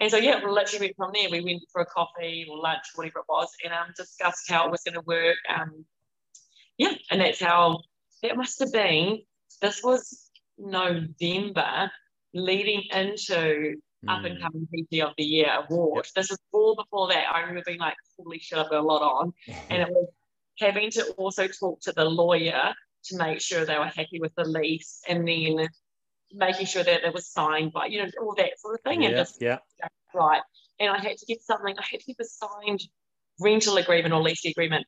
And 0.00 0.10
so 0.10 0.16
yeah, 0.16 0.40
we 0.44 0.50
literally 0.50 0.86
went 0.86 0.96
from 0.96 1.12
there. 1.14 1.30
We 1.30 1.44
went 1.44 1.62
for 1.72 1.82
a 1.82 1.86
coffee 1.86 2.46
or 2.50 2.58
lunch, 2.58 2.84
whatever 2.94 3.20
it 3.20 3.24
was, 3.28 3.48
and 3.64 3.72
um, 3.72 3.92
discussed 3.96 4.50
how 4.50 4.66
it 4.66 4.70
was 4.70 4.82
going 4.82 4.94
to 4.94 5.06
work. 5.06 5.36
Um, 5.48 5.84
yeah, 6.76 6.94
and 7.10 7.20
that's 7.20 7.40
how 7.40 7.82
that 8.22 8.36
must 8.36 8.58
have 8.60 8.72
been. 8.72 9.20
This 9.60 9.82
was 9.82 10.30
November, 10.58 11.90
leading 12.34 12.82
into 12.92 13.76
mm. 14.04 14.08
up 14.08 14.24
and 14.24 14.40
coming 14.40 14.66
PT 14.66 15.00
of 15.00 15.12
the 15.16 15.24
Year 15.24 15.64
award. 15.68 16.06
Yep. 16.06 16.14
This 16.14 16.30
is 16.30 16.38
all 16.52 16.76
before 16.76 17.08
that. 17.08 17.24
I 17.32 17.40
remember 17.40 17.62
being 17.66 17.78
like, 17.78 17.96
holy 18.18 18.38
shit, 18.38 18.58
I've 18.58 18.70
got 18.70 18.80
a 18.80 18.86
lot 18.86 19.02
on. 19.02 19.32
and 19.70 19.82
it 19.82 19.88
was 19.88 20.08
having 20.58 20.90
to 20.92 21.04
also 21.12 21.48
talk 21.48 21.80
to 21.82 21.92
the 21.92 22.04
lawyer 22.04 22.72
to 23.04 23.16
make 23.16 23.40
sure 23.40 23.64
they 23.64 23.78
were 23.78 23.86
happy 23.86 24.20
with 24.20 24.34
the 24.36 24.44
lease 24.44 25.00
and 25.08 25.26
then 25.26 25.68
making 26.32 26.66
sure 26.66 26.84
that 26.84 27.04
it 27.04 27.12
was 27.12 27.26
signed 27.26 27.72
by, 27.72 27.86
you 27.86 28.02
know, 28.02 28.08
all 28.20 28.34
that 28.36 28.58
sort 28.58 28.74
of 28.74 28.80
thing. 28.82 29.02
Yeah, 29.02 29.08
and 29.08 29.16
just, 29.16 29.42
yeah. 29.42 29.58
right. 30.14 30.42
And 30.78 30.90
I 30.90 30.98
had 30.98 31.16
to 31.18 31.26
get 31.26 31.42
something, 31.42 31.74
I 31.78 31.84
had 31.90 32.00
to 32.00 32.06
get 32.06 32.18
the 32.18 32.24
signed 32.24 32.82
rental 33.40 33.76
agreement 33.76 34.14
or 34.14 34.22
lease 34.22 34.44
agreement 34.44 34.86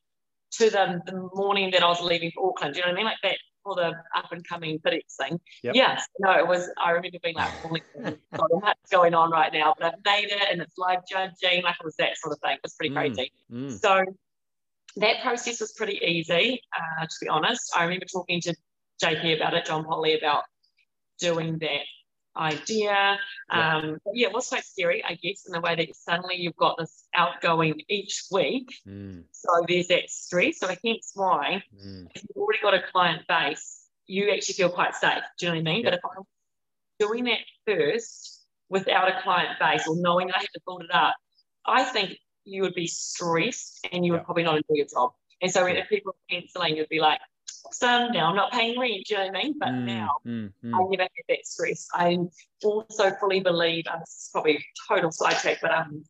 to 0.57 0.69
them 0.69 1.01
the 1.05 1.29
morning 1.33 1.71
that 1.71 1.83
I 1.83 1.87
was 1.87 2.01
leaving 2.01 2.31
for 2.31 2.49
Auckland. 2.49 2.73
Do 2.73 2.79
you 2.79 2.85
know 2.85 2.91
what 2.91 2.95
I 2.95 2.97
mean? 2.97 3.05
Like 3.05 3.17
that 3.23 3.37
for 3.63 3.75
the 3.75 3.93
up 4.15 4.31
and 4.31 4.47
coming 4.47 4.79
FitX 4.79 5.01
thing. 5.19 5.39
Yep. 5.63 5.75
Yes, 5.75 6.07
no, 6.19 6.37
it 6.37 6.47
was. 6.47 6.69
I 6.77 6.91
remember 6.91 7.17
being 7.21 7.35
like, 7.35 7.51
"Holy, 7.61 7.83
what's 7.93 8.91
going 8.91 9.13
on 9.13 9.31
right 9.31 9.51
now?" 9.51 9.73
But 9.77 9.93
I've 9.93 10.05
made 10.05 10.31
it, 10.31 10.47
and 10.51 10.61
it's 10.61 10.77
live 10.77 10.99
judging. 11.09 11.63
Like 11.63 11.75
it 11.79 11.85
was 11.85 11.95
that 11.97 12.17
sort 12.17 12.33
of 12.33 12.39
thing. 12.39 12.53
It 12.53 12.59
was 12.63 12.75
pretty 12.75 12.93
mm, 12.93 12.97
crazy. 12.97 13.31
Mm. 13.51 13.79
So 13.79 14.03
that 14.97 15.21
process 15.21 15.59
was 15.59 15.73
pretty 15.73 15.99
easy, 16.05 16.61
uh, 16.77 17.05
to 17.05 17.15
be 17.21 17.27
honest. 17.27 17.73
I 17.75 17.83
remember 17.83 18.05
talking 18.05 18.39
to 18.41 18.55
JP 19.03 19.35
about 19.35 19.53
it, 19.53 19.65
John 19.65 19.83
Polly, 19.83 20.17
about 20.17 20.43
doing 21.19 21.57
that 21.59 21.81
idea. 22.37 23.17
Yeah. 23.51 23.77
Um, 23.77 23.97
yeah, 24.13 24.27
it 24.27 24.33
was 24.33 24.49
quite 24.49 24.65
scary, 24.65 25.03
I 25.03 25.15
guess, 25.15 25.45
in 25.45 25.53
the 25.53 25.61
way 25.61 25.75
that 25.75 25.95
suddenly 25.95 26.35
you've 26.35 26.55
got 26.55 26.77
this 26.77 27.05
outgoing 27.15 27.81
each 27.89 28.25
week. 28.31 28.73
Mm. 28.87 29.23
So 29.31 29.65
there's 29.67 29.87
that 29.87 30.09
stress. 30.09 30.59
So 30.59 30.67
hence 30.67 31.11
why, 31.13 31.63
mm. 31.75 32.07
if 32.13 32.23
you've 32.23 32.37
already 32.37 32.59
got 32.61 32.73
a 32.73 32.81
client 32.91 33.23
base, 33.27 33.83
you 34.07 34.29
actually 34.31 34.55
feel 34.55 34.69
quite 34.69 34.95
safe. 34.95 35.23
Do 35.39 35.45
you 35.45 35.51
know 35.51 35.59
what 35.59 35.69
I 35.69 35.73
mean? 35.73 35.83
Yeah. 35.83 35.91
But 35.91 35.93
if 35.95 36.17
I'm 36.17 36.23
doing 36.99 37.23
that 37.25 37.39
first 37.65 38.45
without 38.69 39.07
a 39.07 39.21
client 39.21 39.59
base 39.59 39.87
or 39.87 39.95
knowing 39.97 40.31
I 40.31 40.37
have 40.39 40.47
to 40.47 40.61
build 40.65 40.83
it 40.83 40.93
up, 40.93 41.15
I 41.65 41.83
think 41.83 42.17
you 42.43 42.61
would 42.61 42.75
be 42.75 42.87
stressed 42.87 43.87
and 43.91 44.05
you 44.05 44.11
would 44.13 44.23
probably 44.23 44.43
not 44.43 44.55
enjoy 44.55 44.75
your 44.75 44.85
job. 44.85 45.11
And 45.41 45.51
so 45.51 45.65
if 45.65 45.89
people 45.89 46.11
are 46.11 46.35
cancelling, 46.35 46.77
you'd 46.77 46.89
be 46.89 46.99
like, 46.99 47.19
awesome, 47.65 48.11
now 48.11 48.29
I'm 48.29 48.35
not 48.35 48.51
paying 48.51 48.79
rent, 48.79 49.05
do 49.07 49.15
you 49.15 49.17
know 49.17 49.27
what 49.27 49.37
I 49.37 49.43
mean? 49.43 49.55
But 49.59 49.69
mm, 49.69 49.85
now 49.85 50.09
mm, 50.25 50.51
mm. 50.63 50.73
I 50.73 50.89
never 50.89 51.03
had 51.03 51.09
that 51.29 51.45
stress. 51.45 51.87
I 51.93 52.17
also 52.63 53.11
fully 53.19 53.39
believe, 53.39 53.85
and 53.91 54.01
this 54.01 54.09
is 54.09 54.29
probably 54.31 54.55
a 54.57 54.63
total 54.87 55.11
sidetrack, 55.11 55.59
but 55.61 55.73
um, 55.73 56.03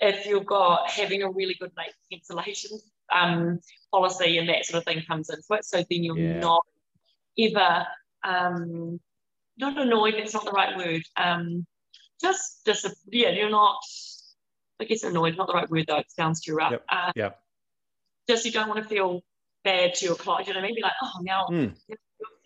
if 0.00 0.26
you've 0.26 0.46
got 0.46 0.90
having 0.90 1.22
a 1.22 1.30
really 1.30 1.56
good 1.58 1.72
late 1.76 1.94
cancellation 2.10 2.78
um, 3.14 3.60
policy 3.92 4.38
and 4.38 4.48
that 4.48 4.66
sort 4.66 4.78
of 4.78 4.84
thing 4.84 5.02
comes 5.06 5.30
into 5.30 5.44
it, 5.50 5.64
so 5.64 5.78
then 5.78 6.04
you're 6.04 6.18
yeah. 6.18 6.40
not 6.40 6.62
ever 7.38 7.86
um, 8.24 9.00
not 9.58 9.78
annoyed. 9.78 10.14
That's 10.18 10.34
not 10.34 10.44
the 10.44 10.50
right 10.52 10.76
word. 10.76 11.02
Um, 11.16 11.66
just 12.20 12.64
just 12.64 12.86
yeah, 13.10 13.30
you're 13.30 13.50
not 13.50 13.78
I 14.80 14.84
guess 14.84 15.02
annoyed, 15.02 15.36
not 15.36 15.46
the 15.46 15.54
right 15.54 15.70
word 15.70 15.86
though, 15.88 15.98
it 15.98 16.10
sounds 16.10 16.40
too 16.40 16.54
rough. 16.54 16.72
Yep. 16.72 16.84
Uh, 16.88 17.12
yep. 17.16 17.40
Just 18.28 18.44
you 18.44 18.52
don't 18.52 18.68
want 18.68 18.82
to 18.82 18.88
feel 18.88 19.22
bad 19.66 19.94
to 19.94 20.04
your 20.06 20.14
client, 20.14 20.46
you 20.46 20.54
know 20.54 20.60
what 20.60 20.64
I 20.64 20.68
mean? 20.68 20.76
Be 20.76 20.82
like, 20.82 20.92
oh, 21.02 21.18
now 21.22 21.46
mm. 21.50 21.74
you're 21.88 21.98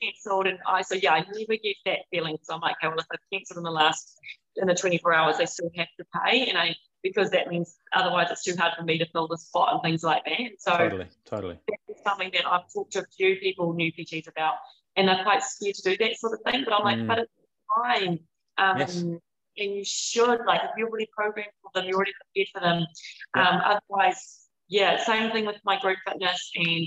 cancelled. 0.02 0.46
And 0.46 0.58
I, 0.66 0.80
so 0.80 0.94
yeah, 0.94 1.12
I 1.12 1.18
never 1.20 1.60
get 1.62 1.76
that 1.84 1.98
feeling. 2.10 2.38
So 2.42 2.54
I'm 2.54 2.60
like, 2.60 2.76
okay, 2.82 2.88
well, 2.88 2.98
if 2.98 3.06
I've 3.12 3.20
cancelled 3.32 3.58
in 3.58 3.64
the 3.64 3.70
last, 3.70 4.18
in 4.56 4.66
the 4.66 4.74
24 4.74 5.12
hours, 5.12 5.38
they 5.38 5.46
still 5.46 5.70
have 5.76 5.88
to 5.98 6.06
pay. 6.24 6.46
And 6.48 6.56
I, 6.56 6.74
because 7.02 7.30
that 7.30 7.48
means 7.48 7.76
otherwise 7.94 8.28
it's 8.30 8.42
too 8.42 8.56
hard 8.58 8.72
for 8.76 8.84
me 8.84 8.98
to 8.98 9.06
fill 9.12 9.28
the 9.28 9.36
spot 9.36 9.74
and 9.74 9.82
things 9.82 10.02
like 10.02 10.24
that. 10.24 10.50
So 10.58 10.76
totally, 10.76 11.06
totally. 11.26 11.58
something 12.04 12.30
that 12.32 12.46
I've 12.50 12.72
talked 12.72 12.92
to 12.94 13.00
a 13.00 13.06
few 13.16 13.36
people, 13.36 13.74
new 13.74 13.92
PTs 13.92 14.26
about, 14.26 14.54
and 14.96 15.06
they're 15.06 15.22
quite 15.22 15.42
scared 15.42 15.74
to 15.76 15.90
do 15.90 15.96
that 16.04 16.18
sort 16.18 16.32
of 16.32 16.40
thing. 16.50 16.64
But 16.64 16.74
I'm 16.74 16.84
like, 16.84 16.98
mm. 16.98 17.06
but 17.06 17.18
it's 17.18 17.32
fine. 17.76 18.18
Um, 18.58 18.78
yes. 18.78 18.96
And 19.58 19.74
you 19.74 19.84
should, 19.84 20.40
like, 20.46 20.62
if 20.62 20.70
you're 20.78 20.88
already 20.88 21.08
programmed 21.14 21.50
for 21.60 21.70
them, 21.74 21.86
you're 21.86 21.96
already 21.96 22.12
prepared 22.34 22.48
for 22.54 22.60
them. 22.60 22.86
Yeah. 23.36 23.48
Um, 23.48 23.60
otherwise, 23.64 24.46
yeah, 24.68 25.02
same 25.02 25.32
thing 25.32 25.44
with 25.44 25.56
my 25.64 25.78
group 25.80 25.98
fitness 26.06 26.50
and 26.54 26.86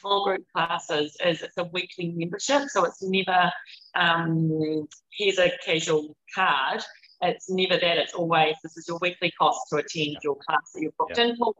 small 0.00 0.24
group 0.24 0.44
classes 0.54 1.16
is 1.24 1.42
it's 1.42 1.56
a 1.56 1.64
weekly 1.64 2.12
membership. 2.14 2.68
So 2.68 2.84
it's 2.84 3.02
never, 3.02 3.50
um, 3.94 4.88
here's 5.10 5.38
a 5.38 5.50
casual 5.64 6.16
card. 6.34 6.82
It's 7.22 7.48
never 7.48 7.78
that. 7.78 7.98
It's 7.98 8.14
always 8.14 8.56
this 8.62 8.76
is 8.76 8.86
your 8.88 8.98
weekly 9.00 9.32
cost 9.38 9.60
to 9.70 9.76
attend 9.76 10.18
your 10.22 10.36
class 10.36 10.72
that 10.74 10.82
you're 10.82 10.92
booked 10.98 11.16
yeah. 11.16 11.24
in 11.24 11.36
for. 11.36 11.54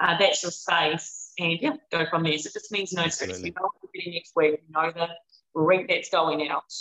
Uh, 0.00 0.16
that's 0.18 0.42
your 0.42 0.50
space, 0.50 1.32
and 1.38 1.58
yeah, 1.60 1.74
go 1.92 2.06
from 2.08 2.22
there. 2.22 2.38
So 2.38 2.48
it 2.48 2.54
just 2.54 2.72
means 2.72 2.92
no 2.92 3.06
stress. 3.08 3.40
You 3.40 3.52
know 3.52 3.62
what 3.62 3.72
you're 3.82 4.00
getting 4.00 4.14
next 4.14 4.32
week. 4.34 4.60
You 4.66 4.72
know 4.72 4.92
the 4.94 5.08
rent 5.54 5.86
that's 5.88 6.08
going 6.08 6.48
out. 6.48 6.72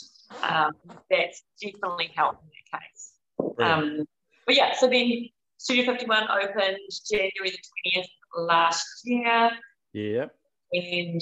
Um, 0.41 0.72
that's 1.12 1.43
definitely 1.62 2.12
helped 2.15 2.43
in 2.43 2.50
that 2.50 2.79
case. 2.79 3.12
Um, 3.60 4.05
but 4.45 4.55
yeah, 4.55 4.74
so 4.79 4.88
then 4.89 5.27
Studio 5.57 5.86
51 5.86 6.24
opened 6.29 6.77
January 7.10 7.51
the 7.51 7.57
20th 7.98 8.07
last 8.36 9.01
year. 9.03 9.51
Yeah. 9.93 10.25
And 10.74 11.22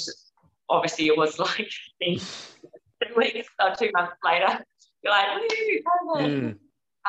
obviously 0.70 1.08
it 1.08 1.18
was 1.18 1.38
like 1.40 1.70
two 2.02 3.16
weeks 3.16 3.48
or 3.60 3.76
two 3.78 3.92
months 3.94 4.16
later. 4.24 4.64
You're 5.04 5.14
like, 5.14 5.28
woo, 6.04 6.22
mm. 6.22 6.58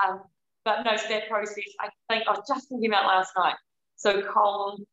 um, 0.03 0.21
but 0.65 0.83
no, 0.85 0.97
so 0.97 1.09
that 1.09 1.29
process, 1.29 1.65
I 1.81 1.89
think 2.09 2.27
I 2.27 2.31
was 2.31 2.45
just 2.49 2.69
thinking 2.69 2.91
about 2.91 3.07
last 3.07 3.33
night. 3.37 3.57
So 3.97 4.23
Colin, 4.23 4.85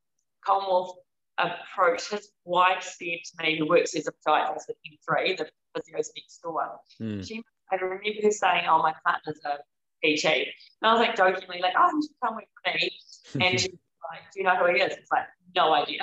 Colin 0.45 0.65
Wolf 0.67 0.97
approached 1.37 2.11
his 2.11 2.29
wife 2.43 2.83
said 2.83 3.19
to 3.25 3.43
me, 3.43 3.57
who 3.57 3.67
works 3.67 3.95
as 3.95 4.07
a 4.07 4.11
podiatrist 4.27 4.69
at 4.69 4.75
M3, 5.09 5.37
the 5.37 5.49
physio's 5.75 6.11
next 6.15 6.41
door. 6.43 6.69
Mm. 7.01 7.25
She, 7.25 7.41
I 7.71 7.75
remember 7.75 8.21
her 8.23 8.31
saying, 8.31 8.65
Oh, 8.67 8.79
my 8.79 8.93
partner's 9.05 9.39
a 9.45 9.57
PT. 10.05 10.25
And 10.25 10.45
I 10.83 10.93
was 10.93 10.99
like 10.99 11.15
jokingly, 11.15 11.61
like, 11.61 11.73
Oh, 11.77 11.89
you 11.93 12.01
should 12.01 12.11
come 12.23 12.35
with 12.35 12.45
me. 12.65 12.91
And 13.41 13.59
she's 13.59 13.69
like, 14.11 14.31
Do 14.33 14.39
you 14.39 14.43
know 14.45 14.55
who 14.55 14.73
he 14.73 14.81
is? 14.81 14.95
It's 14.95 15.11
like, 15.11 15.25
No 15.55 15.73
idea. 15.73 16.01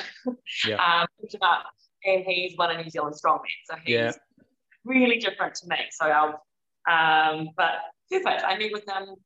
Yeah. 0.67 0.77
um, 1.03 1.07
up, 1.43 1.67
and 2.05 2.25
he's 2.25 2.57
one 2.57 2.71
of 2.71 2.83
New 2.83 2.91
Zealand 2.91 3.15
strongmen. 3.15 3.41
So 3.69 3.77
he's 3.85 3.95
yeah. 3.95 4.13
really 4.85 5.19
different 5.19 5.55
to 5.57 5.69
me. 5.69 5.77
So 5.91 6.07
I'll, 6.07 6.43
um, 6.89 7.51
but 7.57 7.75
perfect. 8.11 8.45
I 8.45 8.57
meet 8.57 8.73
with 8.73 8.85
him. 8.89 9.17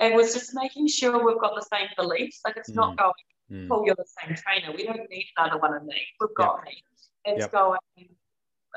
It 0.00 0.14
was 0.14 0.34
just 0.34 0.54
making 0.54 0.88
sure 0.88 1.24
we've 1.24 1.40
got 1.40 1.54
the 1.54 1.66
same 1.72 1.88
beliefs. 1.96 2.40
Like 2.44 2.56
it's 2.56 2.70
mm. 2.70 2.76
not 2.76 2.96
going, 2.96 3.12
mm. 3.50 3.68
oh, 3.70 3.84
you're 3.84 3.94
the 3.94 4.04
same 4.20 4.36
trainer. 4.36 4.76
We 4.76 4.84
don't 4.84 5.08
need 5.10 5.26
another 5.36 5.60
one 5.60 5.74
of 5.74 5.84
me. 5.84 6.00
We've 6.20 6.34
got 6.36 6.58
yep. 6.58 6.64
me. 6.64 6.82
It's 7.24 7.40
yep. 7.42 7.52
going, 7.52 7.78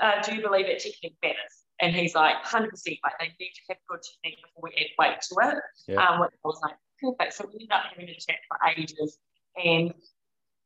uh, 0.01 0.21
do 0.23 0.35
you 0.35 0.41
believe 0.41 0.67
that 0.67 0.79
technique 0.79 1.17
matters? 1.21 1.65
And 1.79 1.95
he's 1.95 2.15
like, 2.15 2.43
100%, 2.43 2.69
like 3.03 3.13
they 3.19 3.27
need 3.39 3.51
to 3.53 3.61
have 3.69 3.77
good 3.87 3.99
technique 4.01 4.39
before 4.43 4.63
we 4.63 4.71
add 4.79 4.87
weight 4.97 5.21
to 5.21 5.35
it. 5.49 5.63
Yep. 5.87 5.97
Um, 5.99 6.19
which 6.21 6.31
I 6.33 6.47
was 6.47 6.59
like, 6.63 6.75
perfect. 7.01 7.33
So 7.33 7.45
we 7.47 7.53
ended 7.53 7.71
up 7.71 7.83
having 7.89 8.09
a 8.09 8.15
chat 8.15 8.37
for 8.47 8.57
ages. 8.75 9.17
And 9.63 9.93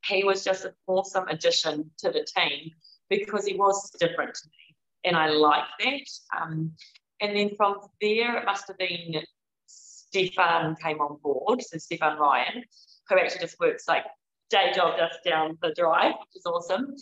he 0.06 0.24
was 0.24 0.44
just 0.44 0.66
an 0.66 0.74
awesome 0.88 1.28
addition 1.28 1.92
to 2.00 2.12
the 2.12 2.26
team 2.26 2.72
because 3.10 3.46
he 3.46 3.56
was 3.56 3.90
different 4.00 4.34
to 4.34 4.48
me. 4.48 4.76
And 5.04 5.16
I 5.16 5.30
like 5.30 5.66
that. 5.80 6.42
Um, 6.42 6.74
and 7.22 7.36
then 7.36 7.52
from 7.56 7.78
there, 8.02 8.38
it 8.38 8.46
must 8.46 8.68
have 8.68 8.78
been 8.78 9.24
Stefan 9.68 10.76
came 10.76 11.00
on 11.00 11.18
board, 11.24 11.62
so 11.62 11.78
Stefan 11.78 12.18
Ryan, 12.18 12.64
who 13.08 13.18
actually 13.18 13.40
just 13.40 13.60
works 13.60 13.88
like 13.88 14.04
day 14.50 14.72
job 14.76 14.98
just 14.98 15.20
down 15.24 15.58
the 15.62 15.74
drive, 15.74 16.14
which 16.20 16.36
is 16.36 16.46
awesome. 16.46 16.96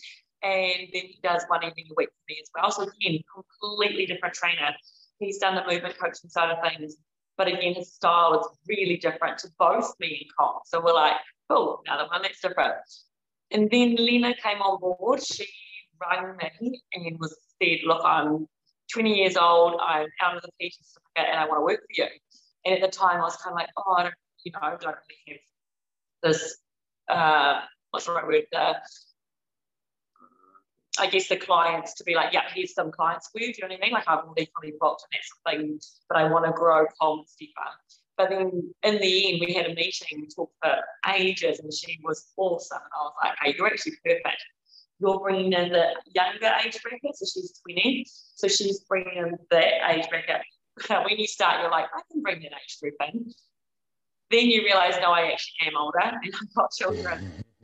And 0.43 0.87
then 0.93 1.03
he 1.07 1.19
does 1.23 1.43
one 1.47 1.65
evening 1.65 1.87
a 1.89 1.93
week 1.97 2.09
for 2.09 2.23
me 2.29 2.37
as 2.41 2.49
well. 2.55 2.71
So 2.71 2.83
again, 2.83 3.19
completely 3.61 4.05
different 4.05 4.35
trainer. 4.35 4.73
He's 5.19 5.39
done 5.39 5.55
the 5.55 5.65
movement 5.65 5.97
coaching 5.97 6.29
side 6.29 6.51
of 6.51 6.63
things, 6.63 6.95
but 7.39 7.47
again, 7.47 7.73
his 7.73 7.93
style 7.93 8.37
is 8.37 8.45
really 8.67 8.97
different 8.97 9.37
to 9.39 9.49
both 9.57 9.93
me 10.01 10.19
and 10.27 10.29
Con. 10.37 10.59
So 10.65 10.81
we're 10.83 10.93
like, 10.93 11.15
cool, 11.49 11.81
another 11.87 12.09
one 12.09 12.21
that's 12.21 12.41
different. 12.41 12.75
And 13.49 13.71
then 13.71 13.95
Lena 13.95 14.35
came 14.35 14.61
on 14.61 14.77
board. 14.81 15.23
She 15.23 15.47
rang 16.01 16.35
me 16.35 16.81
and 16.93 17.17
was 17.17 17.37
said, 17.63 17.79
look, 17.85 18.03
I'm 18.03 18.45
20 18.91 19.13
years 19.13 19.37
old, 19.37 19.79
I'm 19.81 20.07
out 20.21 20.35
of 20.35 20.41
the 20.41 20.49
PT 20.49 20.75
certificate 20.81 21.31
and 21.31 21.39
I 21.39 21.45
want 21.45 21.59
to 21.59 21.63
work 21.63 21.79
for 21.79 22.03
you. 22.03 22.07
And 22.65 22.75
at 22.75 22.81
the 22.81 22.95
time, 22.95 23.21
I 23.21 23.23
was 23.23 23.37
kind 23.37 23.53
of 23.53 23.55
like, 23.55 23.69
oh, 23.77 23.95
I 23.97 24.03
don't, 24.03 24.15
you 24.43 24.51
know, 24.51 24.59
I 24.61 24.69
don't 24.71 24.81
really 24.83 24.97
have 25.27 25.37
this, 26.23 26.57
uh, 27.09 27.61
what's 27.91 28.05
the 28.05 28.11
right 28.11 28.27
word? 28.27 28.43
Uh, 28.53 28.73
I 30.99 31.07
guess 31.07 31.27
the 31.27 31.37
clients 31.37 31.93
to 31.95 32.03
be 32.03 32.15
like, 32.15 32.33
yeah, 32.33 32.43
here's 32.53 32.73
some 32.73 32.91
clients 32.91 33.29
for 33.31 33.39
you. 33.39 33.53
Do 33.53 33.61
you 33.61 33.67
know 33.67 33.73
what 33.73 33.83
I 33.83 33.85
mean? 33.85 33.93
Like 33.93 34.07
I've 34.07 34.25
already 34.25 34.49
probably 34.53 34.73
booked 34.79 35.03
and 35.03 35.11
that's 35.13 35.31
something, 35.43 35.79
but 36.07 36.17
I 36.17 36.29
want 36.29 36.45
to 36.45 36.51
grow 36.51 36.85
Colin 36.99 37.25
deeper. 37.39 37.61
But 38.17 38.29
then 38.29 38.73
in 38.83 38.99
the 38.99 39.31
end, 39.31 39.43
we 39.45 39.53
had 39.53 39.67
a 39.67 39.73
meeting, 39.73 40.21
we 40.21 40.27
talked 40.27 40.53
for 40.61 40.75
ages, 41.13 41.59
and 41.59 41.73
she 41.73 41.99
was 42.03 42.27
awesome. 42.35 42.79
And 42.83 42.91
I 42.93 43.03
was 43.03 43.13
like, 43.23 43.33
hey, 43.41 43.55
you're 43.57 43.67
actually 43.67 43.93
perfect. 44.03 44.43
You're 44.99 45.19
bringing 45.21 45.53
in 45.53 45.69
the 45.71 45.95
younger 46.13 46.51
age 46.65 46.77
bracket, 46.83 47.15
so 47.15 47.25
she's 47.25 47.53
20. 47.65 48.05
So 48.35 48.49
she's 48.49 48.81
bringing 48.81 49.15
in 49.15 49.37
that 49.51 49.73
age 49.89 50.09
bracket 50.09 50.41
when 50.87 51.17
you 51.17 51.27
start, 51.27 51.61
you're 51.61 51.71
like, 51.71 51.85
I 51.93 52.01
can 52.11 52.21
bring 52.21 52.41
that 52.41 52.51
age 52.51 52.77
group 52.81 52.95
in. 53.07 53.31
Then 54.31 54.49
you 54.49 54.63
realize, 54.63 54.95
no, 55.01 55.11
I 55.11 55.31
actually 55.31 55.67
am 55.67 55.77
older 55.77 55.99
and 55.99 56.33
I've 56.33 56.53
got 56.55 56.71
children. 56.71 57.43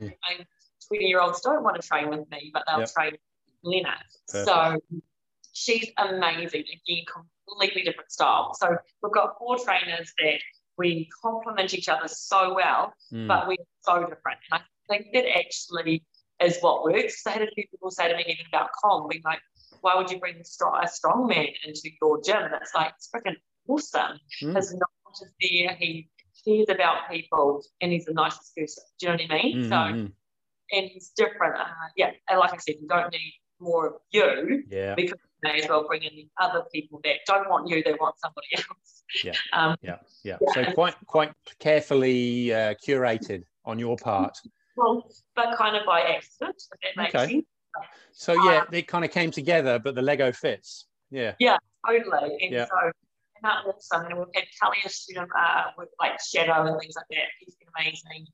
20 0.88 1.04
year 1.04 1.20
olds 1.20 1.40
don't 1.40 1.62
want 1.62 1.80
to 1.80 1.86
train 1.86 2.10
with 2.10 2.28
me, 2.30 2.50
but 2.52 2.64
they'll 2.66 2.80
yep. 2.80 2.92
train 2.92 3.12
with 3.12 3.20
Lena. 3.62 3.94
Perfect. 4.28 4.48
So 4.48 5.00
she's 5.52 5.90
amazing. 5.98 6.64
Again, 6.64 7.04
completely 7.46 7.82
different 7.82 8.10
style. 8.10 8.54
So 8.54 8.76
we've 9.02 9.12
got 9.12 9.38
four 9.38 9.56
trainers 9.58 10.12
that 10.18 10.38
we 10.78 11.08
complement 11.22 11.74
each 11.74 11.88
other 11.88 12.08
so 12.08 12.54
well, 12.54 12.92
mm. 13.12 13.26
but 13.26 13.48
we're 13.48 13.56
so 13.80 14.00
different. 14.00 14.38
And 14.52 14.60
I 14.60 14.60
think 14.88 15.12
that 15.14 15.24
actually 15.36 16.04
is 16.42 16.58
what 16.60 16.84
works. 16.84 17.26
I 17.26 17.30
had 17.30 17.42
a 17.42 17.50
few 17.54 17.64
people 17.70 17.90
say 17.90 18.08
to 18.08 18.16
me 18.16 18.24
even 18.26 18.46
about 18.52 18.70
Com, 18.82 19.08
being 19.08 19.22
like, 19.24 19.40
why 19.80 19.96
would 19.96 20.10
you 20.10 20.18
bring 20.18 20.36
a 20.36 20.44
strong, 20.44 21.26
man 21.26 21.46
into 21.64 21.90
your 22.00 22.20
gym? 22.22 22.42
And 22.42 22.54
it's 22.60 22.74
like, 22.74 22.92
it's 22.96 23.08
freaking 23.14 23.36
awesome. 23.68 24.18
Mm. 24.42 24.56
His 24.56 24.72
knowledge 24.72 25.22
is 25.22 25.32
there. 25.40 25.76
He 25.76 26.10
cares 26.46 26.66
about 26.68 27.10
people 27.10 27.62
and 27.80 27.92
he's 27.92 28.04
the 28.04 28.12
nicest 28.12 28.54
person. 28.56 28.84
Do 28.98 29.06
you 29.06 29.12
know 29.12 29.24
what 29.24 29.30
I 29.30 29.42
mean? 29.42 29.56
Mm-hmm. 29.56 29.68
So, 29.68 30.00
hmm. 30.02 30.06
And 30.72 30.86
he's 30.86 31.10
different. 31.16 31.56
Uh, 31.56 31.66
yeah. 31.96 32.10
And 32.28 32.38
like 32.38 32.52
I 32.52 32.56
said, 32.56 32.76
you 32.80 32.88
don't 32.88 33.12
need 33.12 33.34
more 33.60 33.86
of 33.86 33.94
you 34.10 34.64
yeah. 34.68 34.94
because 34.94 35.18
you 35.18 35.50
may 35.50 35.60
as 35.60 35.68
well 35.68 35.86
bring 35.86 36.02
in 36.02 36.28
other 36.40 36.64
people 36.72 37.00
that 37.04 37.16
don't 37.26 37.48
want 37.48 37.68
you, 37.68 37.82
they 37.82 37.94
want 37.94 38.18
somebody 38.18 38.48
else. 38.56 39.02
Yeah. 39.24 39.32
Um, 39.52 39.76
yeah. 39.82 39.98
Yeah. 40.24 40.38
So 40.52 40.64
quite, 40.72 40.94
quite 41.06 41.32
carefully 41.58 42.52
uh, 42.52 42.74
curated 42.86 43.44
on 43.64 43.78
your 43.78 43.96
part. 43.96 44.36
Well, 44.76 45.08
but 45.34 45.56
kind 45.56 45.76
of 45.76 45.86
by 45.86 46.00
accident, 46.02 46.56
if 46.56 46.80
that 46.82 47.02
makes 47.02 47.14
okay. 47.14 47.32
sense. 47.32 47.44
So 48.12 48.32
yeah, 48.44 48.60
um, 48.60 48.66
it 48.72 48.88
kind 48.88 49.04
of 49.04 49.10
came 49.10 49.30
together, 49.30 49.78
but 49.78 49.94
the 49.94 50.02
Lego 50.02 50.32
fits. 50.32 50.86
Yeah. 51.10 51.34
Yeah, 51.38 51.56
totally. 51.86 52.36
And 52.42 52.52
yeah. 52.52 52.66
so 52.66 52.90
and 53.36 53.44
that 53.44 53.66
also, 53.66 53.96
and 53.98 54.18
we've 54.18 54.26
had 54.34 54.44
Kelly, 54.60 54.78
a 54.84 54.88
student 54.88 55.30
uh, 55.38 55.64
with 55.76 55.88
like 56.00 56.18
Shadow 56.20 56.66
and 56.66 56.80
things 56.80 56.94
like 56.96 57.06
that. 57.10 57.28
He's 57.40 57.54
been 57.56 57.68
amazing. 57.78 58.26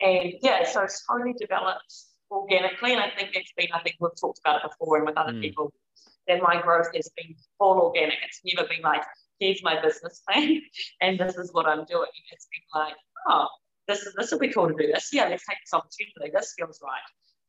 And 0.00 0.34
yeah, 0.42 0.64
so 0.64 0.82
it's 0.82 1.04
totally 1.06 1.34
developed 1.34 1.94
organically. 2.30 2.92
And 2.92 3.00
I 3.00 3.10
think 3.10 3.30
it's 3.34 3.52
been, 3.56 3.68
I 3.72 3.80
think 3.80 3.96
we've 4.00 4.10
talked 4.20 4.40
about 4.44 4.64
it 4.64 4.70
before 4.70 4.98
and 4.98 5.06
with 5.06 5.16
other 5.16 5.32
mm. 5.32 5.40
people, 5.40 5.72
that 6.28 6.42
my 6.42 6.60
growth 6.60 6.88
has 6.94 7.08
been 7.16 7.34
all 7.60 7.78
organic. 7.78 8.18
It's 8.24 8.40
never 8.44 8.68
been 8.68 8.82
like, 8.82 9.02
here's 9.38 9.62
my 9.62 9.80
business 9.80 10.22
plan 10.28 10.60
and 11.00 11.18
this 11.18 11.36
is 11.36 11.52
what 11.52 11.66
I'm 11.66 11.84
doing. 11.84 12.08
It's 12.32 12.46
been 12.46 12.80
like, 12.80 12.94
oh, 13.28 13.46
this 13.88 14.02
is 14.02 14.14
this 14.14 14.32
will 14.32 14.38
be 14.38 14.52
cool 14.52 14.68
to 14.68 14.74
do 14.74 14.92
this. 14.92 15.10
Yeah, 15.12 15.28
let's 15.28 15.46
take 15.46 15.58
this 15.62 15.72
opportunity. 15.72 16.32
This 16.34 16.54
feels 16.58 16.80
right. 16.82 17.00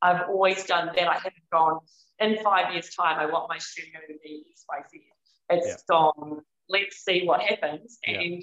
I've 0.01 0.29
always 0.29 0.63
done 0.65 0.91
that. 0.95 1.07
I 1.07 1.15
haven't 1.15 1.49
gone 1.51 1.79
in 2.19 2.37
five 2.43 2.71
years' 2.71 2.93
time. 2.95 3.19
I 3.19 3.25
want 3.25 3.49
my 3.49 3.57
studio 3.57 3.99
to 4.07 4.13
be 4.23 4.43
X, 4.51 4.63
Y, 4.69 4.77
Z. 4.91 5.01
It's 5.49 5.67
yeah. 5.67 5.75
gone. 5.89 6.41
Let's 6.69 7.03
see 7.03 7.25
what 7.25 7.41
happens 7.41 7.97
and 8.05 8.33
yeah. 8.33 8.39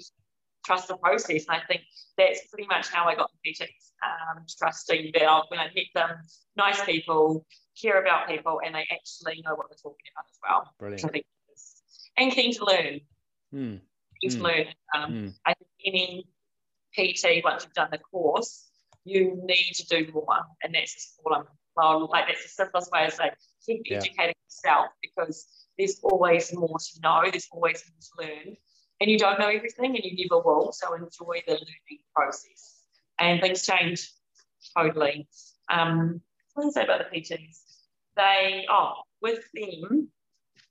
Trust 0.65 0.87
the 0.87 0.97
process. 0.97 1.45
And 1.47 1.57
I 1.57 1.61
think 1.67 1.81
that's 2.17 2.47
pretty 2.47 2.67
much 2.67 2.89
how 2.89 3.05
I 3.05 3.15
got 3.15 3.29
the 3.31 3.51
PTs. 3.51 3.67
Um, 4.03 4.45
trusting 4.57 5.11
that 5.13 5.43
when 5.49 5.59
I 5.59 5.69
meet 5.73 5.89
them, 5.95 6.09
nice 6.55 6.83
people, 6.83 7.45
care 7.81 8.01
about 8.01 8.27
people, 8.27 8.61
and 8.63 8.75
they 8.75 8.85
actually 8.91 9.41
know 9.45 9.55
what 9.55 9.67
they're 9.69 9.77
talking 9.81 10.05
about 10.13 10.25
as 10.29 10.39
well. 10.43 10.73
Brilliant. 10.79 11.25
And 12.17 12.31
keen 12.31 12.53
to 12.53 12.65
learn. 12.65 12.99
Hmm. 13.51 13.75
Keen 14.21 14.31
to 14.31 14.37
hmm. 14.37 14.43
learn. 14.43 14.65
Um, 14.95 15.11
hmm. 15.11 15.27
I 15.45 15.53
think 15.53 15.69
any 15.85 16.27
PT 16.97 17.43
once 17.43 17.63
you've 17.63 17.73
done 17.73 17.89
the 17.91 17.97
course 17.97 18.69
you 19.05 19.39
need 19.45 19.73
to 19.75 19.87
do 19.87 20.11
more. 20.11 20.39
And 20.63 20.75
that's 20.75 20.93
just 20.93 21.21
all 21.23 21.33
I'm 21.33 21.45
well, 21.77 22.09
like 22.09 22.27
that's 22.27 22.43
the 22.43 22.49
simplest 22.49 22.91
way 22.91 23.05
to 23.05 23.11
say 23.11 23.31
keep 23.65 23.81
yeah. 23.85 23.97
educating 23.97 24.35
yourself 24.47 24.87
because 25.01 25.45
there's 25.77 25.99
always 26.03 26.53
more 26.53 26.77
to 26.79 27.01
know, 27.01 27.23
there's 27.29 27.47
always 27.51 27.83
more 27.89 28.27
to 28.27 28.33
learn. 28.33 28.55
And 29.01 29.11
you 29.11 29.17
don't 29.17 29.39
know 29.39 29.47
everything 29.47 29.95
and 29.95 30.03
you 30.03 30.25
never 30.25 30.41
will. 30.41 30.71
So 30.71 30.93
enjoy 30.93 31.43
the 31.47 31.53
learning 31.53 32.03
process. 32.15 32.79
And 33.19 33.41
things 33.41 33.65
change 33.65 34.11
totally. 34.77 35.27
Um, 35.69 36.21
what 36.53 36.63
did 36.63 36.69
I 36.69 36.71
say 36.71 36.83
about 36.83 37.01
the 37.11 37.17
PTs? 37.17 37.59
They, 38.15 38.65
oh, 38.69 38.93
with 39.21 39.43
them, 39.53 40.09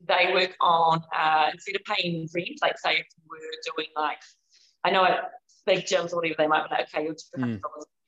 they 0.07 0.31
work 0.33 0.55
on, 0.61 1.03
uh, 1.15 1.51
instead 1.53 1.77
of 1.77 1.83
paying 1.85 2.29
rent, 2.35 2.59
like 2.63 2.79
say 2.79 2.95
if 2.95 3.07
you 3.17 3.25
were 3.29 3.75
doing 3.77 3.89
like, 3.97 4.19
I 4.85 4.91
know 4.91 5.05
at 5.05 5.31
big 5.67 5.85
gyms 5.85 6.13
or 6.13 6.17
whatever, 6.17 6.37
they 6.39 6.47
might 6.47 6.69
be 6.69 6.75
like, 6.75 6.89
okay, 6.89 7.05
you'll 7.05 7.15
do 7.15 7.43
$100 7.43 7.61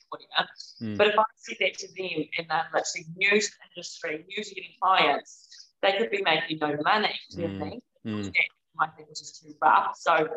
whatever. 0.09 0.49
Mm. 0.83 0.97
But 0.97 1.09
if 1.09 1.19
I 1.19 1.23
said 1.37 1.57
that 1.61 1.79
to 1.79 1.89
them 1.89 2.29
and 2.39 2.47
they're 2.49 2.67
literally 2.73 3.07
new 3.17 3.41
to 3.41 3.47
the 3.47 3.77
industry, 3.77 4.25
new 4.29 4.45
to 4.45 4.55
getting 4.55 4.71
clients, 4.81 5.69
they 5.83 5.93
could 5.99 6.11
be 6.11 6.23
making 6.23 6.59
no 6.59 6.77
money, 6.83 7.15
do 7.31 7.43
you 7.43 7.49
mm. 7.49 7.81
Mm. 8.07 8.33
I 8.81 8.89
think 8.89 9.09
was 9.09 9.21
just 9.21 9.43
too 9.43 9.55
rough. 9.63 9.97
So 9.99 10.29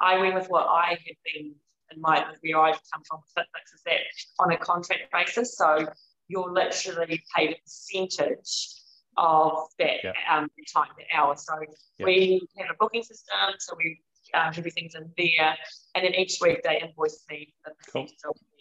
I 0.00 0.18
went 0.18 0.34
with 0.34 0.48
what 0.48 0.66
I 0.66 0.90
had 0.90 1.16
been 1.34 1.54
in 1.92 2.00
my 2.00 2.24
where 2.40 2.60
I've 2.60 2.80
come 2.92 3.02
from 3.08 3.20
FitFix 3.36 3.74
is 3.74 3.82
that 3.86 4.00
on 4.38 4.52
a 4.52 4.56
contract 4.56 5.12
basis. 5.12 5.56
So 5.56 5.86
you're 6.28 6.50
literally 6.50 7.22
paid 7.34 7.50
a 7.52 7.56
percentage 7.62 8.74
of 9.16 9.68
that 9.78 10.04
yeah. 10.04 10.12
um, 10.30 10.50
time, 10.72 10.88
the 10.98 11.16
hour. 11.16 11.36
So 11.36 11.54
yeah. 11.98 12.06
we 12.06 12.46
have 12.58 12.68
a 12.70 12.74
booking 12.78 13.02
system, 13.02 13.36
so 13.58 13.74
we 13.78 14.00
um, 14.34 14.52
everything's 14.56 14.94
in 14.94 15.10
there, 15.16 15.56
and 15.94 16.04
then 16.04 16.14
each 16.14 16.38
week 16.40 16.62
they 16.64 16.80
invoice 16.80 17.24
me 17.30 17.54
the 17.64 17.72
cool. 17.92 18.06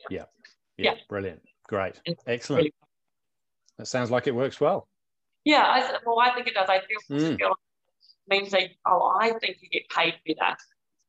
yeah. 0.09 0.23
yeah. 0.77 0.91
yeah, 0.91 0.93
brilliant, 1.09 1.41
great, 1.67 1.99
excellent. 2.27 2.73
That 3.77 3.87
sounds 3.87 4.11
like 4.11 4.27
it 4.27 4.35
works 4.35 4.61
well. 4.61 4.87
Yeah, 5.43 5.63
I, 5.63 5.97
well, 6.05 6.19
I 6.19 6.33
think 6.33 6.47
it 6.47 6.53
does. 6.53 6.69
I 6.69 6.79
feel, 6.79 7.19
mm. 7.19 7.37
feel 7.37 7.55
means 8.27 8.51
they, 8.51 8.75
oh, 8.86 9.17
I 9.20 9.32
think 9.39 9.58
you 9.62 9.70
get 9.70 9.89
paid 9.89 10.15
better, 10.25 10.55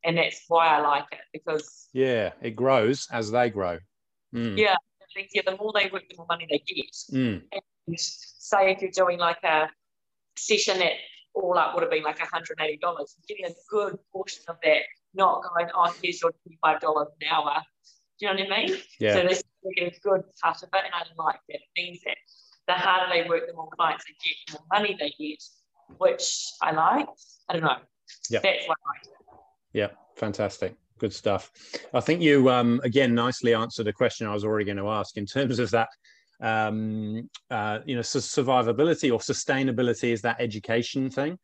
and 0.05 0.19
that's 0.19 0.43
why 0.49 0.69
I 0.69 0.81
like 0.81 1.07
it 1.13 1.21
because 1.33 1.89
yeah, 1.93 2.33
it 2.43 2.57
grows 2.57 3.09
as 3.11 3.31
they 3.31 3.51
grow. 3.51 3.79
Mm. 4.35 4.59
Yeah, 4.59 4.77
think 5.17 5.31
yeah, 5.33 5.43
the 5.45 5.57
more 5.57 5.73
they 5.75 5.89
work, 5.91 6.05
the 6.09 6.17
more 6.17 6.27
money 6.29 6.47
they 6.49 6.59
get. 6.59 6.93
Mm. 7.13 7.43
And 7.53 7.99
say 7.99 8.73
if 8.73 8.83
you're 8.83 8.91
doing 8.91 9.19
like 9.19 9.43
a 9.43 9.69
session 10.37 10.79
that 10.79 10.93
all 11.35 11.59
up 11.59 11.75
would 11.75 11.83
have 11.83 11.91
been 11.91 12.05
like 12.05 12.19
$180, 12.19 12.55
getting 13.29 13.47
a 13.47 13.55
good 13.71 13.99
portion 14.13 14.43
of 14.49 14.57
that, 14.63 14.83
not 15.15 15.43
going, 15.43 15.69
oh, 15.75 15.93
here's 16.03 16.21
your 16.21 16.33
$25 16.65 16.83
an 16.83 17.29
hour. 17.31 17.63
Do 18.19 18.27
you 18.27 18.35
know 18.35 18.45
what 18.45 18.53
I 18.53 18.67
mean? 18.67 18.77
Yeah. 19.01 19.15
So 19.15 19.23
they 19.23 19.75
get 19.75 19.97
a 19.97 20.01
good 20.01 20.23
cut 20.43 20.63
of 20.63 20.69
it, 20.73 20.85
and 20.85 20.95
I 20.95 21.23
like 21.23 21.41
that. 21.49 21.55
It 21.55 21.63
means 21.77 22.01
that 22.05 22.17
the 22.67 22.73
harder 22.75 23.13
they 23.13 23.29
work, 23.29 23.47
the 23.47 23.55
more 23.55 23.69
clients 23.77 24.05
they 24.05 24.15
get, 24.25 24.37
the 24.47 24.53
more 24.59 24.81
money 24.81 24.97
they 24.99 25.13
get, 25.19 25.43
which 25.99 26.47
I 26.63 26.73
like. 26.73 27.09
I 27.49 27.53
don't 27.55 27.63
know. 27.63 27.77
Yeah. 28.31 28.41
That's 28.43 28.67
what 28.69 28.77
I 28.85 28.99
like. 28.99 29.17
Yeah, 29.73 29.89
fantastic. 30.17 30.75
Good 30.99 31.13
stuff. 31.13 31.51
I 31.93 32.01
think 32.01 32.23
you 32.23 32.49
um, 32.51 32.81
again 32.83 33.15
nicely 33.15 33.55
answered 33.55 33.87
a 33.87 33.93
question 33.93 34.27
I 34.27 34.33
was 34.33 34.45
already 34.45 34.65
going 34.65 34.79
to 34.79 34.89
ask 34.89 35.17
in 35.17 35.27
terms 35.27 35.59
of 35.59 35.71
that. 35.73 35.89
Um, 36.41 37.31
uh, 37.51 37.79
you 37.87 37.95
know, 37.95 38.03
survivability 38.03 39.13
or 39.13 39.19
sustainability 39.19 40.13
is 40.13 40.23
that 40.23 40.41
education 40.41 41.11
thing. 41.11 41.39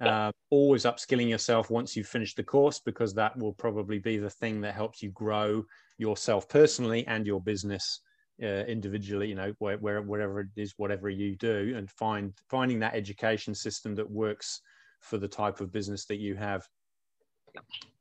Uh, 0.00 0.30
always 0.50 0.84
upskilling 0.84 1.28
yourself 1.28 1.70
once 1.70 1.96
you've 1.96 2.06
finished 2.06 2.36
the 2.36 2.42
course 2.42 2.80
because 2.84 3.12
that 3.14 3.36
will 3.36 3.52
probably 3.54 3.98
be 3.98 4.16
the 4.16 4.30
thing 4.30 4.60
that 4.60 4.74
helps 4.74 5.02
you 5.02 5.10
grow 5.10 5.64
yourself 5.98 6.48
personally 6.48 7.04
and 7.08 7.26
your 7.26 7.40
business 7.40 8.00
uh, 8.42 8.64
individually 8.66 9.28
you 9.28 9.34
know 9.34 9.52
where, 9.58 9.78
where, 9.78 10.02
wherever 10.02 10.40
it 10.40 10.48
is 10.56 10.74
whatever 10.76 11.08
you 11.08 11.36
do 11.36 11.74
and 11.76 11.90
find 11.90 12.32
finding 12.48 12.78
that 12.78 12.94
education 12.94 13.54
system 13.54 13.94
that 13.94 14.08
works 14.08 14.60
for 15.00 15.18
the 15.18 15.28
type 15.28 15.60
of 15.60 15.72
business 15.72 16.04
that 16.06 16.18
you 16.18 16.34
have 16.34 16.66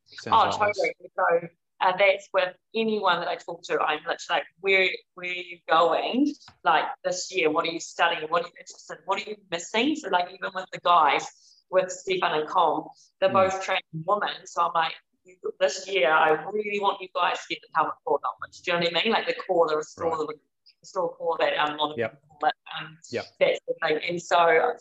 Sounds 0.05 0.55
oh, 0.55 0.59
totally. 0.59 0.93
So 1.15 1.47
uh, 1.81 1.93
that's 1.97 2.29
with 2.33 2.53
anyone 2.75 3.19
that 3.19 3.27
I 3.27 3.35
talk 3.35 3.63
to. 3.63 3.79
I'm 3.79 3.99
literally 3.99 4.17
like, 4.29 4.43
where, 4.61 4.89
where 5.15 5.29
are 5.29 5.33
you 5.33 5.57
going? 5.69 6.33
Like 6.63 6.85
this 7.03 7.31
year, 7.31 7.51
what 7.51 7.65
are 7.65 7.71
you 7.71 7.79
studying? 7.79 8.23
What 8.29 8.43
are 8.43 8.47
you 8.47 8.53
interested 8.59 8.93
in? 8.93 8.99
What 9.05 9.21
are 9.21 9.29
you 9.29 9.35
missing? 9.51 9.95
So 9.95 10.09
like 10.09 10.27
even 10.33 10.51
with 10.53 10.65
the 10.71 10.79
guys, 10.79 11.27
with 11.69 11.91
Stefan 11.91 12.39
and 12.39 12.47
Com, 12.47 12.87
they're 13.19 13.29
mm. 13.29 13.33
both 13.33 13.61
trained 13.61 13.81
women. 14.05 14.29
So 14.45 14.63
I'm 14.63 14.71
like, 14.73 14.93
this 15.59 15.87
year, 15.87 16.11
I 16.11 16.31
really 16.51 16.79
want 16.79 17.01
you 17.01 17.07
guys 17.15 17.37
to 17.37 17.45
get 17.49 17.61
the 17.61 17.67
pelvic 17.75 17.93
core 18.05 18.19
knowledge. 18.23 18.61
Do 18.61 18.71
you 18.71 18.79
know 18.79 18.85
what 18.85 18.97
I 18.97 19.03
mean? 19.03 19.13
Like 19.13 19.27
the 19.27 19.35
core, 19.35 19.67
the 19.67 19.77
restore, 19.77 20.11
right. 20.11 20.27
the 20.27 20.35
restore 20.81 21.13
core 21.15 21.37
that 21.39 21.57
um, 21.57 21.77
a 21.77 21.81
lot 21.81 21.91
of 21.91 21.97
yep. 21.97 22.11
people 22.11 22.37
call 22.39 22.49
it. 22.49 22.55
Um, 22.79 22.97
yep. 23.11 23.25
That's 23.39 23.59
the 23.67 23.73
thing. 23.81 23.99
And 24.07 24.21
so 24.21 24.75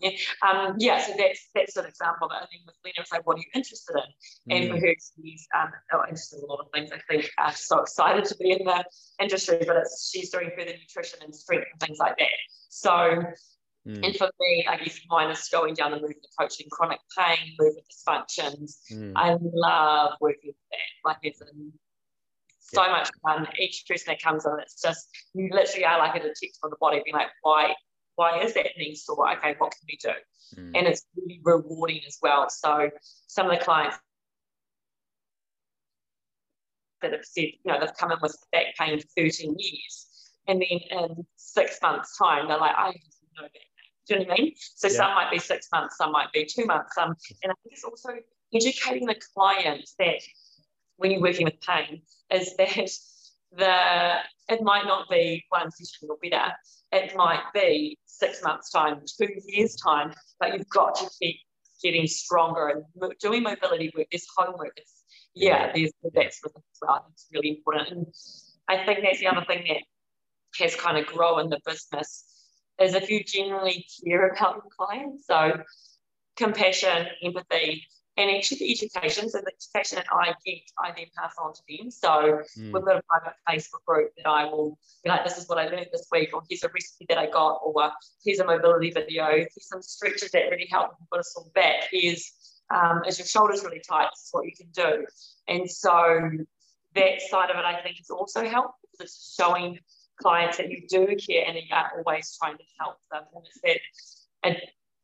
yeah. 0.00 0.10
Um, 0.42 0.74
yeah, 0.78 1.00
so 1.00 1.12
that's 1.16 1.48
that's 1.54 1.76
an 1.76 1.86
example. 1.86 2.28
But 2.28 2.42
I 2.42 2.46
think 2.46 2.62
with 2.66 2.74
Lena, 2.84 2.94
it's 2.98 3.12
like, 3.12 3.26
what 3.26 3.36
are 3.36 3.40
you 3.40 3.46
interested 3.54 3.96
in? 3.96 4.56
And 4.56 4.64
mm. 4.64 4.80
for 4.80 4.86
her, 4.86 4.94
she's 5.16 5.46
um, 5.56 5.70
oh, 5.92 6.02
interested 6.04 6.38
in 6.38 6.44
a 6.44 6.46
lot 6.46 6.60
of 6.60 6.66
things. 6.72 6.90
I 6.92 6.98
think 7.08 7.30
uh, 7.38 7.50
so 7.50 7.80
excited 7.80 8.24
to 8.26 8.36
be 8.36 8.52
in 8.52 8.64
the 8.64 8.84
industry, 9.20 9.60
but 9.66 9.76
it's 9.76 10.10
she's 10.12 10.30
doing 10.30 10.50
further 10.56 10.72
nutrition 10.72 11.20
and 11.22 11.34
strength 11.34 11.66
and 11.72 11.80
things 11.80 11.98
like 11.98 12.16
that. 12.18 12.28
So, 12.68 13.22
mm. 13.88 14.04
and 14.04 14.16
for 14.16 14.30
me, 14.40 14.66
I 14.68 14.76
guess 14.76 15.00
mine 15.08 15.30
is 15.30 15.48
going 15.48 15.74
down 15.74 15.92
the 15.92 15.96
movement 15.96 16.26
coaching, 16.38 16.66
chronic 16.70 17.00
pain, 17.16 17.54
movement 17.58 17.86
dysfunctions. 17.90 18.78
Mm. 18.92 19.12
I 19.16 19.36
love 19.40 20.12
working 20.20 20.48
with 20.48 20.56
that. 20.70 21.08
Like 21.08 21.18
it's 21.22 21.40
in 21.40 21.72
so 22.60 22.84
yeah. 22.84 22.92
much 22.92 23.10
fun. 23.22 23.48
Each 23.58 23.84
person 23.88 24.12
that 24.12 24.22
comes 24.22 24.44
in, 24.44 24.52
it's 24.60 24.80
just 24.80 25.08
you 25.34 25.50
literally 25.52 25.86
are 25.86 25.98
like 25.98 26.14
a 26.14 26.20
detective 26.20 26.50
on 26.62 26.70
the 26.70 26.76
body, 26.80 27.00
being 27.04 27.14
like, 27.14 27.28
why 27.42 27.74
why 28.16 28.40
is 28.40 28.52
that 28.54 28.66
knee 28.76 28.94
sore? 28.94 29.32
Okay, 29.36 29.54
what 29.58 29.72
can 29.72 29.86
we 29.86 29.96
do? 29.96 30.60
Mm. 30.60 30.78
And 30.78 30.86
it's 30.88 31.06
really 31.16 31.40
rewarding 31.44 32.00
as 32.06 32.18
well. 32.20 32.50
So 32.50 32.90
some 33.28 33.48
of 33.48 33.58
the 33.58 33.64
clients 33.64 33.96
that 37.00 37.12
have 37.12 37.24
said, 37.24 37.44
you 37.44 37.58
know, 37.64 37.78
they've 37.80 37.96
come 37.96 38.10
in 38.10 38.18
with 38.20 38.36
back 38.52 38.74
pain 38.78 39.00
for 39.00 39.06
13 39.16 39.54
years. 39.58 40.06
And 40.48 40.60
then 40.60 40.80
in 40.90 41.26
six 41.36 41.78
months' 41.82 42.16
time, 42.18 42.48
they're 42.48 42.58
like, 42.58 42.74
I 42.76 42.86
have 42.86 42.94
no 43.36 43.42
back. 43.42 43.52
Do 44.08 44.14
you 44.14 44.20
know 44.20 44.26
what 44.26 44.40
I 44.40 44.42
mean? 44.42 44.54
So 44.56 44.88
yeah. 44.88 44.94
some 44.94 45.14
might 45.14 45.30
be 45.30 45.38
six 45.38 45.68
months, 45.72 45.96
some 45.98 46.12
might 46.12 46.32
be 46.32 46.46
two 46.46 46.64
months. 46.64 46.94
Some, 46.94 47.14
and 47.42 47.52
I 47.52 47.54
think 47.62 47.72
it's 47.72 47.84
also 47.84 48.10
educating 48.54 49.06
the 49.06 49.16
client 49.34 49.88
that 49.98 50.22
when 50.96 51.10
you're 51.10 51.20
working 51.20 51.44
with 51.44 51.60
pain, 51.60 52.02
is 52.30 52.54
that 52.58 52.88
the 53.52 54.54
it 54.54 54.62
might 54.62 54.86
not 54.86 55.08
be 55.10 55.44
one 55.50 55.70
session 55.70 56.08
or 56.10 56.16
better. 56.22 56.52
It 56.90 57.14
might 57.16 57.42
be 57.52 57.98
six 58.06 58.42
months' 58.42 58.70
time, 58.70 59.02
two 59.06 59.28
years' 59.46 59.76
time, 59.76 60.14
but 60.40 60.54
you've 60.54 60.68
got 60.70 60.94
to 60.96 61.10
keep 61.20 61.36
getting 61.82 62.06
stronger 62.06 62.68
and 62.68 63.12
doing 63.20 63.42
mobility 63.42 63.92
work, 63.94 64.06
this 64.10 64.26
homework. 64.36 64.72
It's, 64.76 65.02
yeah, 65.34 65.70
there's 65.74 65.92
that's 66.14 66.40
the 66.40 66.48
thing 66.48 66.62
as 66.72 66.78
well. 66.80 67.06
It's 67.12 67.26
really 67.32 67.50
important. 67.58 67.90
And 67.90 68.06
I 68.68 68.84
think 68.86 69.00
that's 69.02 69.20
the 69.20 69.26
other 69.26 69.44
thing 69.44 69.66
that 69.68 69.82
has 70.64 70.74
kind 70.74 70.96
of 70.96 71.06
grown 71.06 71.40
in 71.40 71.50
the 71.50 71.60
business 71.66 72.24
is 72.80 72.94
if 72.94 73.10
you 73.10 73.24
genuinely 73.24 73.86
care 74.04 74.28
about 74.28 74.56
your 74.56 74.70
clients. 74.76 75.26
So 75.26 75.62
compassion, 76.36 77.06
empathy, 77.22 77.84
and 78.16 78.30
actually 78.30 78.58
the 78.58 78.72
education, 78.72 79.30
so 79.30 79.38
the 79.38 79.52
education 79.52 79.96
that 79.96 80.06
I 80.12 80.34
get, 80.44 80.62
I 80.76 80.92
then 80.96 81.06
pass 81.16 81.34
on 81.40 81.54
to 81.54 81.62
them. 81.68 81.90
So 81.90 82.42
mm. 82.58 82.72
we've 82.72 82.84
got 82.84 82.96
a 82.96 83.02
private 83.02 83.34
Facebook 83.48 83.84
group 83.86 84.10
that 84.16 84.28
I 84.28 84.44
will 84.44 84.76
be 85.04 85.10
like, 85.10 85.24
this 85.24 85.38
is 85.38 85.48
what 85.48 85.58
I 85.58 85.68
learned 85.68 85.86
this 85.92 86.06
week, 86.10 86.30
or 86.34 86.42
here's 86.48 86.64
a 86.64 86.68
recipe 86.68 87.06
that 87.08 87.18
I 87.18 87.26
got, 87.26 87.60
or 87.64 87.92
here's 88.24 88.40
a 88.40 88.44
mobility 88.44 88.90
video, 88.90 89.26
here's 89.30 89.68
some 89.68 89.82
stretches 89.82 90.32
that 90.32 90.50
really 90.50 90.66
help 90.68 90.92
put 91.10 91.20
us 91.20 91.32
all 91.36 91.50
back. 91.54 91.84
Here's 91.92 92.32
um, 92.74 93.02
as 93.06 93.18
your 93.18 93.26
shoulders 93.26 93.62
really 93.64 93.80
tight, 93.88 94.08
this 94.12 94.24
is 94.24 94.28
what 94.32 94.44
you 94.44 94.52
can 94.52 94.68
do. 94.72 95.06
And 95.46 95.70
so 95.70 96.30
that 96.94 97.22
side 97.22 97.50
of 97.50 97.56
it, 97.56 97.64
I 97.64 97.80
think, 97.82 97.98
has 97.98 98.10
also 98.10 98.44
helped 98.44 98.74
because 98.82 99.06
it's 99.06 99.36
showing 99.38 99.78
clients 100.20 100.56
that 100.56 100.70
you 100.70 100.82
do 100.88 101.06
care 101.16 101.44
and 101.46 101.56
you 101.56 101.62
are 101.72 101.92
always 101.96 102.36
trying 102.40 102.56
to 102.56 102.64
help 102.78 102.96
them. 103.10 103.22
And 103.34 103.44
it's 103.62 104.26
that 104.42 104.56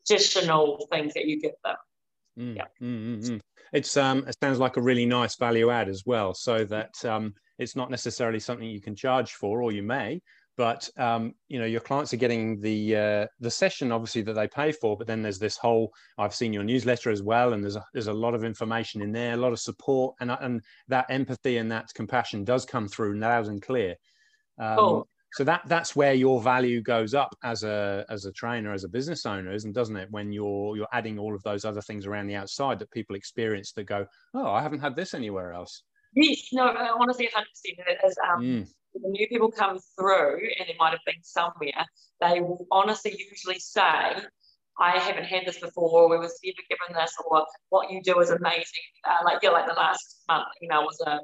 additional 0.06 0.86
things 0.90 1.14
that 1.14 1.26
you 1.26 1.40
give 1.40 1.52
them. 1.64 1.76
Mm, 2.38 2.56
yeah. 2.56 2.64
Mm, 2.82 3.18
mm, 3.18 3.30
mm, 3.30 3.40
it's 3.72 3.96
um, 3.96 4.24
it 4.26 4.36
sounds 4.42 4.58
like 4.58 4.76
a 4.76 4.82
really 4.82 5.06
nice 5.06 5.36
value 5.36 5.70
add 5.70 5.88
as 5.88 6.02
well, 6.04 6.34
so 6.34 6.64
that 6.64 7.04
um, 7.04 7.32
it's 7.58 7.76
not 7.76 7.90
necessarily 7.90 8.40
something 8.40 8.68
you 8.68 8.80
can 8.80 8.96
charge 8.96 9.34
for, 9.34 9.62
or 9.62 9.70
you 9.70 9.84
may, 9.84 10.20
but 10.56 10.88
um, 10.96 11.34
you 11.48 11.60
know 11.60 11.64
your 11.64 11.80
clients 11.80 12.12
are 12.12 12.16
getting 12.18 12.60
the 12.60 12.96
uh, 12.96 13.26
the 13.38 13.50
session 13.50 13.92
obviously 13.92 14.22
that 14.22 14.34
they 14.34 14.48
pay 14.48 14.72
for, 14.72 14.96
but 14.96 15.06
then 15.06 15.22
there's 15.22 15.38
this 15.38 15.56
whole. 15.56 15.92
I've 16.18 16.34
seen 16.34 16.52
your 16.52 16.64
newsletter 16.64 17.10
as 17.10 17.22
well, 17.22 17.52
and 17.52 17.62
there's 17.62 17.76
a, 17.76 17.84
there's 17.92 18.08
a 18.08 18.12
lot 18.12 18.34
of 18.34 18.42
information 18.42 19.00
in 19.00 19.12
there, 19.12 19.34
a 19.34 19.36
lot 19.38 19.52
of 19.52 19.60
support, 19.60 20.16
and 20.20 20.32
and 20.32 20.60
that 20.88 21.06
empathy 21.10 21.58
and 21.58 21.70
that 21.70 21.94
compassion 21.94 22.42
does 22.42 22.64
come 22.64 22.88
through 22.88 23.18
loud 23.18 23.46
and 23.46 23.62
clear. 23.62 23.94
Um, 24.58 24.78
oh 24.78 25.06
so 25.34 25.42
that 25.42 25.62
that's 25.66 25.96
where 25.96 26.14
your 26.14 26.40
value 26.40 26.80
goes 26.80 27.12
up 27.12 27.36
as 27.42 27.64
a 27.64 28.06
as 28.08 28.24
a 28.24 28.32
trainer 28.32 28.72
as 28.72 28.84
a 28.84 28.88
business 28.88 29.26
owner 29.26 29.52
isn't 29.52 29.72
doesn't 29.72 29.96
it 29.96 30.10
when 30.10 30.32
you're 30.32 30.76
you're 30.76 30.88
adding 30.92 31.18
all 31.18 31.34
of 31.34 31.42
those 31.42 31.64
other 31.64 31.82
things 31.82 32.06
around 32.06 32.28
the 32.28 32.36
outside 32.36 32.78
that 32.78 32.90
people 32.92 33.16
experience 33.16 33.72
that 33.72 33.84
go 33.84 34.06
oh 34.34 34.52
i 34.52 34.62
haven't 34.62 34.80
had 34.80 34.94
this 34.94 35.12
anywhere 35.12 35.52
else 35.52 35.82
yes 36.14 36.48
no 36.52 36.66
i 36.66 36.94
want 36.94 37.10
to 37.10 37.16
say 37.16 37.26
100% 37.26 37.42
it 37.64 37.98
is 38.06 38.16
um 38.32 38.42
mm. 38.42 38.68
the 38.94 39.08
new 39.08 39.26
people 39.28 39.50
come 39.50 39.78
through 39.98 40.38
and 40.58 40.68
it 40.68 40.76
might 40.78 40.90
have 40.90 41.04
been 41.04 41.22
somewhere 41.22 41.84
they 42.20 42.40
will 42.40 42.66
honestly 42.70 43.16
usually 43.30 43.58
say 43.58 44.14
I 44.76 44.98
haven't 44.98 45.26
had 45.26 45.46
this 45.46 45.60
before, 45.60 46.10
we 46.10 46.18
was 46.18 46.36
never 46.42 46.56
given 46.68 47.00
this, 47.00 47.14
or 47.24 47.46
what 47.68 47.92
you 47.92 48.02
do 48.02 48.18
is 48.18 48.30
amazing. 48.30 48.64
Uh, 49.08 49.18
like, 49.24 49.38
yeah, 49.40 49.50
like 49.50 49.68
the 49.68 49.72
last 49.72 50.24
month 50.28 50.46
email 50.64 50.82
was 50.82 51.00
a 51.06 51.20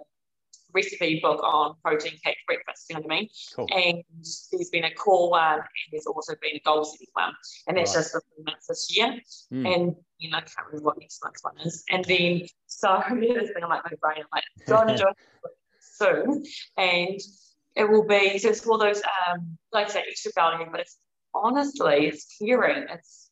recipe 0.72 1.20
book 1.20 1.40
on 1.42 1.74
protein 1.84 2.18
cake 2.24 2.36
breakfast. 2.46 2.86
You 2.88 2.96
know 2.96 3.02
what 3.02 3.12
I 3.12 3.16
mean? 3.20 3.28
Cool. 3.54 3.68
And 3.72 4.04
there's 4.52 4.70
been 4.70 4.84
a 4.84 4.94
core 4.94 5.30
one, 5.30 5.58
and 5.58 5.64
there's 5.92 6.06
also 6.06 6.34
been 6.40 6.56
a 6.56 6.60
goal 6.60 6.84
setting 6.84 7.06
one, 7.12 7.34
and 7.66 7.76
that's 7.76 7.94
Right. 7.94 8.00
just 8.00 8.12
the 8.12 8.20
three 8.20 8.44
months 8.44 8.66
this 8.66 8.96
year. 8.96 9.20
Mm. 9.52 9.74
And 9.74 9.96
you 10.18 10.30
know, 10.30 10.38
I 10.38 10.40
can't 10.40 10.66
remember 10.66 10.86
what 10.86 10.98
next 10.98 11.22
month's 11.24 11.42
one 11.42 11.58
is. 11.64 11.84
And 11.90 12.04
then 12.04 12.42
so 12.66 13.02
this 13.10 13.50
thing, 13.52 13.62
I'm 13.62 13.68
like 13.70 13.84
my 13.84 13.92
brain, 14.00 14.18
I'm 14.18 14.26
like, 14.32 14.44
going 14.66 14.88
to 14.88 14.96
do 14.96 15.06
it 15.08 15.16
soon, 15.80 16.44
and 16.76 17.20
it 17.76 17.88
will 17.88 18.06
be 18.06 18.38
so 18.38 18.48
it's 18.48 18.66
all 18.66 18.78
those 18.78 19.02
um 19.28 19.58
like 19.72 19.86
I 19.88 19.90
say 19.90 20.04
extra 20.08 20.32
value, 20.34 20.66
but 20.70 20.80
it's 20.80 20.96
honestly 21.34 22.06
it's 22.06 22.26
caring. 22.38 22.86
It's 22.88 23.28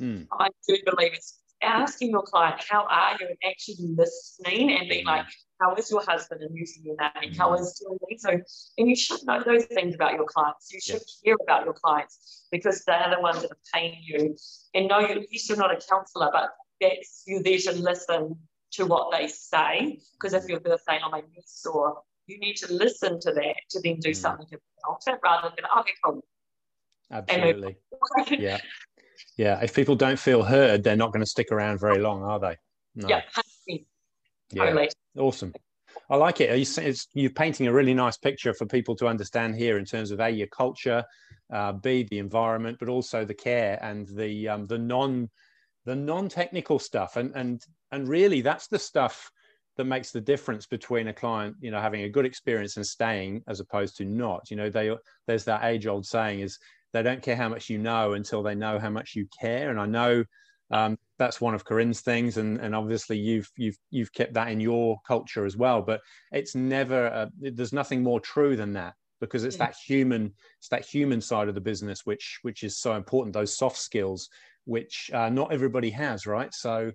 Mm. 0.00 0.26
I 0.32 0.48
do 0.66 0.76
believe 0.84 1.12
it's 1.14 1.38
asking 1.64 2.10
your 2.10 2.22
client 2.22 2.62
how 2.68 2.86
are 2.88 3.16
you 3.20 3.26
and 3.28 3.36
actually 3.44 3.88
listening 3.96 4.76
and 4.78 4.88
being 4.88 5.06
like, 5.06 5.26
how 5.60 5.74
is 5.74 5.90
your 5.90 6.02
husband 6.04 6.42
and 6.42 6.56
using 6.56 6.82
your 6.84 6.96
name? 6.96 7.34
How 7.34 7.50
Mm. 7.50 7.60
is 7.60 7.82
doing? 7.84 8.18
So 8.18 8.30
and 8.78 8.88
you 8.88 8.96
should 8.96 9.24
know 9.24 9.42
those 9.44 9.64
things 9.66 9.94
about 9.94 10.14
your 10.14 10.26
clients. 10.26 10.72
You 10.72 10.80
should 10.80 11.02
care 11.24 11.36
about 11.42 11.64
your 11.64 11.74
clients 11.74 12.46
because 12.52 12.84
they're 12.84 13.10
the 13.14 13.20
ones 13.20 13.42
that 13.42 13.50
are 13.52 13.58
paying 13.72 13.98
you. 14.02 14.36
And 14.74 14.88
no, 14.88 15.00
you 15.00 15.24
you're 15.30 15.56
not 15.58 15.72
a 15.72 15.80
counselor, 15.88 16.30
but 16.32 16.50
that's 16.80 17.22
you 17.26 17.42
there 17.42 17.58
to 17.58 17.72
listen 17.72 18.36
to 18.72 18.86
what 18.86 19.10
they 19.16 19.28
say. 19.28 19.98
Because 20.14 20.34
if 20.34 20.48
you're 20.48 20.60
there 20.60 20.78
saying, 20.86 21.00
oh 21.04 21.10
my 21.10 21.22
niece 21.34 21.64
or 21.72 22.02
you 22.26 22.38
need 22.38 22.56
to 22.56 22.72
listen 22.72 23.20
to 23.20 23.32
that 23.32 23.56
to 23.70 23.80
then 23.82 24.00
do 24.00 24.10
Mm. 24.10 24.16
something 24.16 24.46
about 24.52 25.02
it 25.06 25.20
rather 25.22 25.52
than 25.56 25.64
okay, 25.80 25.92
cool. 26.04 26.24
Absolutely. 27.10 27.76
Yeah. 28.38 28.58
Yeah. 29.36 29.60
If 29.62 29.74
people 29.74 29.96
don't 29.96 30.18
feel 30.18 30.42
heard, 30.42 30.82
they're 30.82 30.96
not 30.96 31.12
going 31.12 31.24
to 31.24 31.30
stick 31.30 31.48
around 31.50 31.80
very 31.80 32.00
long, 32.00 32.22
are 32.22 32.40
they? 32.40 32.56
No. 32.94 33.08
Yeah, 33.08 33.22
Yeah. 34.52 34.64
totally. 34.66 34.90
Awesome. 35.18 35.52
I 36.10 36.16
like 36.16 36.40
it. 36.40 37.08
you're 37.14 37.30
painting 37.30 37.66
a 37.66 37.72
really 37.72 37.94
nice 37.94 38.18
picture 38.18 38.52
for 38.52 38.66
people 38.66 38.94
to 38.96 39.06
understand 39.06 39.56
here 39.56 39.78
in 39.78 39.84
terms 39.84 40.10
of 40.10 40.20
a 40.20 40.28
your 40.30 40.48
culture, 40.48 41.04
uh, 41.52 41.72
b 41.72 42.06
the 42.10 42.18
environment, 42.18 42.78
but 42.78 42.88
also 42.88 43.24
the 43.24 43.34
care 43.34 43.78
and 43.82 44.06
the 44.08 44.48
um, 44.48 44.66
the 44.66 44.78
non 44.78 45.30
the 45.84 45.96
non 45.96 46.28
technical 46.28 46.78
stuff. 46.78 47.16
And 47.16 47.34
and 47.34 47.62
and 47.90 48.06
really, 48.08 48.42
that's 48.42 48.66
the 48.68 48.78
stuff 48.78 49.30
that 49.76 49.84
makes 49.84 50.12
the 50.12 50.20
difference 50.20 50.66
between 50.66 51.08
a 51.08 51.12
client, 51.12 51.56
you 51.60 51.70
know, 51.70 51.80
having 51.80 52.02
a 52.02 52.08
good 52.08 52.26
experience 52.26 52.76
and 52.76 52.86
staying 52.86 53.42
as 53.48 53.60
opposed 53.60 53.96
to 53.96 54.04
not. 54.04 54.50
You 54.50 54.56
know, 54.56 54.70
they 54.70 54.94
there's 55.26 55.44
that 55.44 55.64
age 55.64 55.86
old 55.86 56.06
saying 56.06 56.40
is 56.40 56.58
they 56.94 57.02
don't 57.02 57.22
care 57.22 57.36
how 57.36 57.48
much 57.48 57.68
you 57.68 57.76
know 57.76 58.14
until 58.14 58.42
they 58.42 58.54
know 58.54 58.78
how 58.78 58.88
much 58.88 59.14
you 59.16 59.26
care. 59.38 59.68
And 59.70 59.80
I 59.80 59.84
know 59.84 60.24
um, 60.70 60.96
that's 61.18 61.40
one 61.40 61.52
of 61.52 61.64
Corinne's 61.64 62.00
things, 62.00 62.38
and 62.38 62.58
and 62.58 62.74
obviously 62.74 63.18
you've 63.18 63.50
you've 63.56 63.76
you've 63.90 64.12
kept 64.12 64.32
that 64.34 64.48
in 64.48 64.60
your 64.60 64.96
culture 65.06 65.44
as 65.44 65.56
well. 65.56 65.82
But 65.82 66.00
it's 66.32 66.54
never 66.54 67.08
uh, 67.08 67.26
there's 67.38 67.72
nothing 67.72 68.02
more 68.02 68.20
true 68.20 68.56
than 68.56 68.72
that 68.74 68.94
because 69.20 69.44
it's 69.44 69.56
that 69.56 69.74
human 69.86 70.32
it's 70.58 70.68
that 70.68 70.84
human 70.84 71.20
side 71.20 71.48
of 71.48 71.54
the 71.54 71.60
business 71.60 72.02
which 72.04 72.38
which 72.42 72.62
is 72.62 72.78
so 72.78 72.94
important. 72.94 73.34
Those 73.34 73.56
soft 73.56 73.76
skills 73.76 74.30
which 74.64 75.10
uh, 75.12 75.28
not 75.28 75.52
everybody 75.52 75.90
has, 75.90 76.26
right? 76.26 76.54
So 76.54 76.92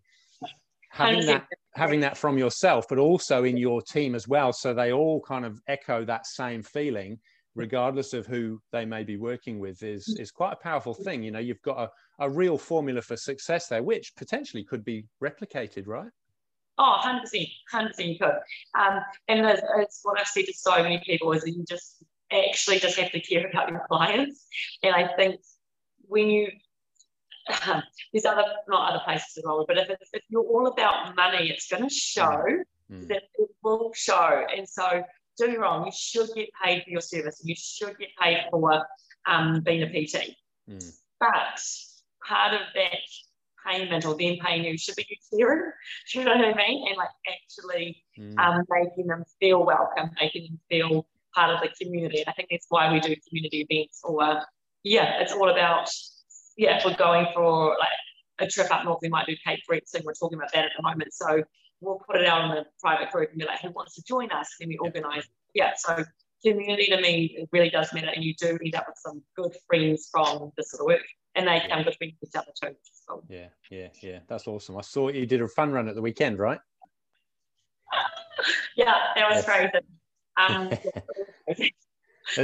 having 0.92 1.26
that 1.26 1.46
having 1.76 2.00
that 2.00 2.18
from 2.18 2.38
yourself, 2.38 2.86
but 2.88 2.98
also 2.98 3.44
in 3.44 3.58
your 3.58 3.82
team 3.82 4.16
as 4.16 4.28
well, 4.28 4.54
so 4.54 4.74
they 4.74 4.94
all 4.94 5.22
kind 5.22 5.46
of 5.46 5.62
echo 5.68 6.06
that 6.06 6.26
same 6.26 6.64
feeling 6.64 7.20
regardless 7.60 8.14
of 8.14 8.26
who 8.26 8.62
they 8.72 8.86
may 8.86 9.04
be 9.04 9.18
working 9.18 9.60
with 9.60 9.84
is 9.84 10.08
is 10.20 10.32
quite 10.32 10.54
a 10.54 10.56
powerful 10.56 10.94
thing 10.94 11.22
you 11.24 11.32
know 11.32 11.40
you've 11.40 11.62
got 11.62 11.78
a, 11.78 11.90
a 12.26 12.30
real 12.30 12.58
formula 12.58 13.02
for 13.02 13.16
success 13.16 13.68
there 13.68 13.84
which 13.84 14.16
potentially 14.16 14.64
could 14.64 14.84
be 14.84 15.06
replicated 15.22 15.88
right 15.88 16.12
Oh, 16.82 16.98
100%, 17.04 17.46
100% 17.74 18.20
could. 18.22 18.30
Um, 18.80 19.02
and 19.28 19.46
it's, 19.46 19.62
it's 19.80 20.00
what 20.04 20.18
I've 20.18 20.28
said 20.28 20.46
to 20.46 20.54
so 20.54 20.82
many 20.82 21.02
people 21.06 21.34
is 21.34 21.42
that 21.44 21.52
you 21.52 21.66
just 21.68 22.02
actually 22.32 22.80
just 22.80 22.98
have 22.98 23.12
to 23.12 23.20
care 23.20 23.50
about 23.50 23.70
your 23.70 23.84
clients. 23.90 24.48
And 24.82 24.96
I 24.96 25.10
think 25.18 25.42
when 26.08 26.30
you, 26.30 26.48
there's 28.14 28.24
other, 28.24 28.46
not 28.70 28.92
other 28.92 29.02
places 29.04 29.40
as 29.40 29.44
well, 29.46 29.66
but 29.68 29.78
if, 29.78 29.90
it's, 29.90 30.10
if 30.14 30.24
you're 30.30 30.42
all 30.42 30.68
about 30.68 31.18
money, 31.18 31.50
it's 31.50 31.68
going 31.68 31.84
to 31.84 31.94
show 31.94 32.46
Mm. 32.92 33.08
that 33.08 33.24
it 33.38 33.50
will 33.62 33.92
show. 33.94 34.46
And 34.56 34.68
so 34.68 35.04
get 35.40 35.50
me 35.50 35.58
wrong, 35.58 35.86
you 35.86 35.92
should 35.96 36.30
get 36.36 36.50
paid 36.64 36.84
for 36.84 36.90
your 36.90 37.02
service. 37.02 37.42
You 37.44 37.56
should 37.58 37.98
get 37.98 38.10
paid 38.22 38.46
for 38.52 38.86
um, 39.26 39.62
being 39.62 39.84
a 39.84 39.88
PT. 39.88 40.36
Mm. 40.70 40.94
But 41.20 41.62
part 42.28 42.54
of 42.54 42.62
that 42.76 43.00
payment 43.68 44.06
or 44.06 44.16
them 44.16 44.38
paying 44.44 44.64
you 44.64 44.78
should 44.78 44.96
be 44.96 45.06
you 45.10 45.38
caring. 45.38 45.72
Do 46.14 46.20
you 46.20 46.26
know 46.26 46.36
what 46.36 46.46
I 46.46 46.54
mean? 46.56 46.88
And 46.88 46.98
like 46.98 47.10
actually 47.28 48.04
Mm. 48.20 48.38
um, 48.38 48.64
making 48.70 49.08
them 49.08 49.24
feel 49.40 49.66
welcome, 49.66 50.12
making 50.20 50.44
them 50.44 50.60
feel 50.70 51.08
part 51.34 51.52
of 51.52 51.62
the 51.62 51.70
community. 51.82 52.20
And 52.20 52.28
I 52.28 52.34
think 52.34 52.50
that's 52.52 52.66
why 52.68 52.92
we 52.92 53.00
do 53.00 53.16
community 53.30 53.66
events 53.70 54.02
or 54.04 54.42
yeah, 54.84 55.22
it's 55.22 55.32
all 55.32 55.50
about 55.50 55.90
yeah, 56.58 56.78
if 56.78 56.86
we're 56.86 56.98
going 56.98 57.28
for 57.34 57.78
like 57.80 57.88
a 58.40 58.48
trip 58.48 58.70
up 58.72 58.84
north, 58.84 59.00
we 59.02 59.08
might 59.08 59.26
do 59.26 59.36
Cape 59.46 59.62
Breaks 59.68 59.94
and 59.94 60.04
we're 60.04 60.14
talking 60.14 60.38
about 60.38 60.52
that 60.54 60.66
at 60.66 60.72
the 60.76 60.84
moment. 60.84 61.14
So 61.14 61.44
we'll 61.82 62.02
put 62.06 62.18
it 62.18 62.26
out 62.26 62.42
on 62.42 62.58
a 62.58 62.66
private 62.80 63.12
group 63.12 63.30
and 63.30 63.40
be 63.40 63.46
like, 63.46 63.62
who 63.62 63.72
wants 63.72 63.96
to 63.96 64.04
join 64.04 64.32
us? 64.32 64.56
And 64.60 64.70
then 64.70 64.70
we 64.70 64.78
organise. 64.78 65.28
Yeah, 65.54 65.72
so 65.76 66.04
community 66.44 66.86
to 66.86 67.02
me 67.02 67.36
it 67.38 67.50
really 67.52 67.70
does 67.70 67.92
matter 67.94 68.12
and 68.16 68.24
you 68.24 68.34
do 68.36 68.58
end 68.64 68.76
up 68.76 68.86
with 68.88 68.98
some 68.98 69.22
good 69.36 69.54
friends 69.68 70.08
from 70.12 70.52
this 70.58 70.72
sort 70.72 70.82
of 70.82 70.86
work. 70.86 71.06
And 71.36 71.48
they 71.48 71.62
come 71.70 71.84
between 71.84 72.16
each 72.24 72.36
other 72.36 72.52
too, 72.62 72.76
cool. 73.08 73.24
yeah 73.30 73.48
yeah 73.70 73.90
yeah 74.02 74.20
that's 74.28 74.48
awesome 74.48 74.78
i 74.78 74.82
saw 74.82 75.10
you 75.10 75.26
did 75.26 75.42
a 75.42 75.48
fun 75.48 75.72
run 75.72 75.88
at 75.88 75.96
the 75.96 76.02
weekend 76.02 76.40
right 76.40 76.60
Yeah, 78.76 78.94
that 79.16 79.30
was 79.30 79.46
crazy. 79.46 79.72
Um, 80.38 80.70
it 81.48 81.74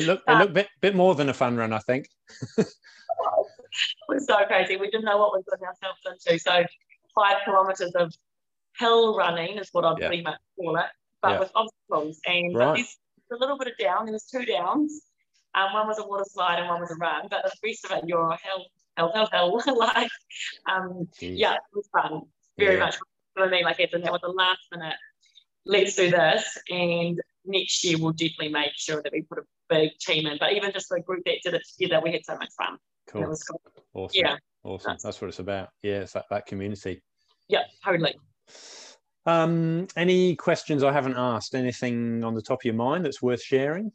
looked 0.06 0.24
it 0.28 0.38
looked 0.38 0.52
a 0.52 0.54
bit, 0.54 0.68
bit 0.82 0.96
more 0.96 1.16
than 1.16 1.30
a 1.30 1.34
fun 1.34 1.56
run 1.56 1.72
i 1.72 1.80
think 1.80 2.10
it 2.58 4.10
was 4.10 4.26
so 4.26 4.46
crazy. 4.46 4.78
We 4.78 4.90
didn't 4.90 5.06
know 5.06 5.18
what 5.18 5.34
we 5.36 5.44
got 5.44 5.62
ourselves 5.62 6.00
into. 6.06 6.40
So 6.40 6.64
five 7.16 7.38
kilometres 7.46 7.92
of 7.96 8.14
hill 8.80 9.16
running 9.16 9.58
is 9.58 9.70
what 9.72 9.86
I'd 9.86 9.98
Yeah. 10.00 10.08
pretty 10.08 10.24
much 10.24 10.40
call 10.58 10.76
it, 10.78 10.86
but 11.22 11.32
Yeah. 11.32 11.40
with 11.40 11.52
obstacles. 11.56 12.20
And 12.26 12.56
Right. 12.56 12.76
there's 12.76 12.98
a 13.32 13.36
little 13.38 13.58
bit 13.58 13.68
of 13.70 13.78
down. 13.78 14.06
There 14.06 14.14
was 14.14 14.26
two 14.28 14.46
downs. 14.46 15.02
Um, 15.54 15.74
one 15.74 15.88
was 15.88 16.00
a 16.00 16.06
water 16.06 16.26
slide 16.28 16.60
and 16.60 16.68
one 16.68 16.82
was 16.82 16.92
a 16.92 16.96
run, 16.96 17.28
but 17.30 17.44
the 17.44 17.52
rest 17.64 17.86
of 17.86 17.92
it, 17.92 18.04
you're 18.08 18.36
hill, 18.38 18.66
hill, 18.98 19.12
hill, 19.14 19.28
hill. 19.60 19.78
like, 19.78 20.12
um, 20.68 21.08
yeah, 21.20 21.56
it 21.56 21.62
was 21.74 21.88
fun. 21.90 22.22
Very 22.58 22.76
Yeah. 22.76 22.86
much. 22.86 22.96
what 23.38 23.50
I 23.50 23.52
mean, 23.52 23.66
like, 23.66 23.78
Ethan, 23.82 24.02
that 24.02 24.14
was 24.14 24.22
the 24.22 24.30
last 24.30 24.62
minute. 24.72 24.96
Let's 25.66 25.96
do 25.98 26.10
this, 26.10 26.58
and 26.70 27.22
next 27.44 27.84
year 27.84 27.98
we'll 28.00 28.14
definitely 28.14 28.48
make 28.50 28.72
sure 28.76 29.02
that 29.04 29.12
we 29.12 29.24
put 29.24 29.40
a 29.40 29.44
big 29.68 29.98
team 30.00 30.26
in. 30.28 30.38
But 30.38 30.54
even 30.54 30.72
just 30.72 30.88
the 30.88 31.02
group 31.02 31.26
that 31.26 31.42
did 31.44 31.54
it 31.54 31.64
together, 31.78 32.02
we 32.02 32.14
had 32.14 32.24
so 32.24 32.38
much 32.38 32.54
fun. 32.58 32.70
And 32.70 32.80
it 32.80 33.12
cool 33.12 33.28
was 33.28 33.44
cool. 33.44 33.62
awesome 33.94 34.20
Yeah. 34.24 34.38
awesome 34.64 34.86
That's- 34.92 35.04
that's 35.04 35.22
what 35.22 35.28
it's 35.28 35.40
about 35.40 35.70
yeah 35.84 36.00
it's 36.02 36.14
that, 36.14 36.26
that 36.30 36.46
community 36.48 37.02
Yeah, 37.50 37.66
totally. 37.84 38.16
Um 39.26 39.88
any 39.96 40.36
questions 40.36 40.84
i 40.84 40.92
haven't 40.92 41.18
asked 41.18 41.56
anything 41.56 42.24
on 42.24 42.34
the 42.36 42.42
top 42.42 42.60
of 42.62 42.66
your 42.66 42.74
mind 42.76 43.04
that's 43.04 43.22
worth 43.22 43.42
sharing 43.42 43.92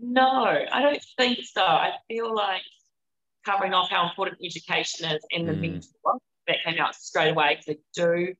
No, 0.00 0.30
I 0.72 0.82
don't 0.82 1.02
think 1.16 1.40
so. 1.44 1.62
I 1.62 1.92
feel 2.08 2.32
like 2.34 2.62
covering 3.44 3.74
off 3.74 3.90
how 3.90 4.08
important 4.08 4.38
education 4.44 5.10
is 5.10 5.24
and 5.32 5.48
the 5.48 5.52
Mm. 5.54 5.60
mentor 5.60 6.18
that 6.46 6.56
came 6.64 6.78
out 6.78 6.94
straight 6.94 7.30
away 7.30 7.56
because 7.56 7.76
I 7.76 7.80
do 7.94 8.34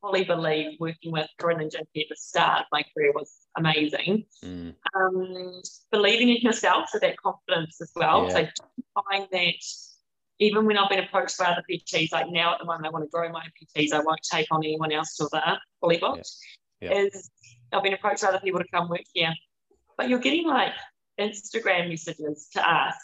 fully 0.00 0.24
believe 0.24 0.78
working 0.80 1.12
with 1.12 1.28
Corinne 1.38 1.60
and 1.60 1.70
Jackie 1.70 2.02
at 2.02 2.08
the 2.08 2.16
start 2.16 2.62
of 2.62 2.66
my 2.72 2.82
career 2.94 3.12
was 3.12 3.46
amazing. 3.56 4.26
Mm. 4.44 4.74
Um, 4.94 5.62
believing 5.90 6.28
in 6.30 6.42
yourself, 6.42 6.88
so 6.90 6.98
that 6.98 7.16
confidence 7.16 7.80
as 7.80 7.92
well. 7.94 8.24
Yeah. 8.26 8.32
So 8.32 8.38
I 8.96 9.02
find 9.10 9.28
that 9.30 9.54
even 10.40 10.66
when 10.66 10.76
I've 10.76 10.90
been 10.90 10.98
approached 11.04 11.38
by 11.38 11.46
other 11.46 11.62
PTs, 11.70 12.12
like 12.12 12.28
now 12.30 12.54
at 12.54 12.58
the 12.58 12.64
moment 12.64 12.86
I 12.86 12.90
want 12.90 13.04
to 13.04 13.10
grow 13.10 13.30
my 13.30 13.44
PTs, 13.60 13.92
I 13.92 14.00
won't 14.00 14.20
take 14.22 14.48
on 14.50 14.64
anyone 14.64 14.90
else 14.90 15.16
till 15.16 15.28
they're 15.30 15.60
fully 15.80 15.98
booked. 15.98 16.28
Yeah. 16.80 16.90
Yeah. 16.90 17.02
Is 17.02 17.30
I've 17.72 17.82
been 17.82 17.94
approached 17.94 18.22
by 18.22 18.28
other 18.28 18.40
people 18.40 18.58
to 18.60 18.66
come 18.72 18.88
work 18.88 19.02
here, 19.12 19.34
but 19.96 20.08
you're 20.08 20.18
getting 20.18 20.46
like 20.46 20.72
Instagram 21.20 21.88
messages 21.90 22.48
to 22.54 22.68
ask. 22.68 22.98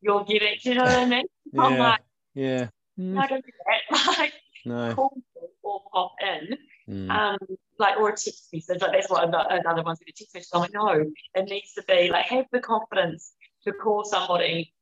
You're 0.00 0.24
getting, 0.24 0.56
do 0.62 0.68
you 0.70 0.74
know 0.74 0.82
what 0.82 0.92
I 0.92 1.04
mean? 1.06 1.26
I'm 1.58 1.78
like, 1.78 2.00
yeah 2.34 2.68
no, 2.96 3.26
don't 3.26 3.44
do 3.44 3.52
that. 3.66 4.16
Like, 4.18 4.32
no 4.64 4.94
call 4.94 5.22
or 5.62 5.82
pop 5.92 6.12
in, 6.20 6.56
Mm. 6.88 7.08
um, 7.10 7.38
like 7.78 7.96
or 7.96 8.08
a 8.08 8.12
text 8.12 8.48
message. 8.52 8.80
Like 8.82 8.90
that's 8.90 9.08
what 9.08 9.22
another, 9.28 9.46
another 9.50 9.82
one's 9.84 10.00
going 10.00 10.06
to 10.08 10.12
text 10.12 10.34
message. 10.34 10.50
I'm 10.52 10.60
like, 10.62 10.72
no, 10.74 11.04
it 11.34 11.48
needs 11.48 11.72
to 11.74 11.82
be 11.86 12.10
like 12.10 12.24
have 12.26 12.46
the 12.50 12.58
confidence 12.58 13.34
to 13.62 13.72
call 13.72 14.04
somebody 14.04 14.74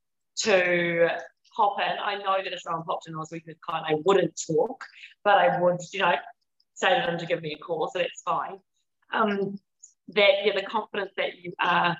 to 0.44 1.08
hop 1.60 1.76
in. 1.80 1.98
I 2.02 2.14
know 2.16 2.42
that 2.42 2.52
if 2.52 2.60
someone 2.62 2.84
popped 2.84 3.06
in, 3.08 3.14
I 3.14 3.18
was 3.18 3.30
with 3.30 3.42
a 3.48 3.54
client, 3.60 3.86
I 3.88 3.96
wouldn't 4.04 4.40
talk, 4.46 4.84
but 5.24 5.36
I 5.38 5.60
would, 5.60 5.80
you 5.92 6.00
know, 6.00 6.14
say 6.74 6.98
to 6.98 7.06
them 7.06 7.18
to 7.18 7.26
give 7.26 7.42
me 7.42 7.52
a 7.52 7.58
call, 7.58 7.90
so 7.92 7.98
that's 7.98 8.22
fine. 8.22 8.58
Um, 9.12 9.58
that 10.08 10.44
yeah, 10.44 10.54
the 10.54 10.62
confidence 10.62 11.12
that 11.16 11.38
you 11.42 11.52
are 11.60 11.96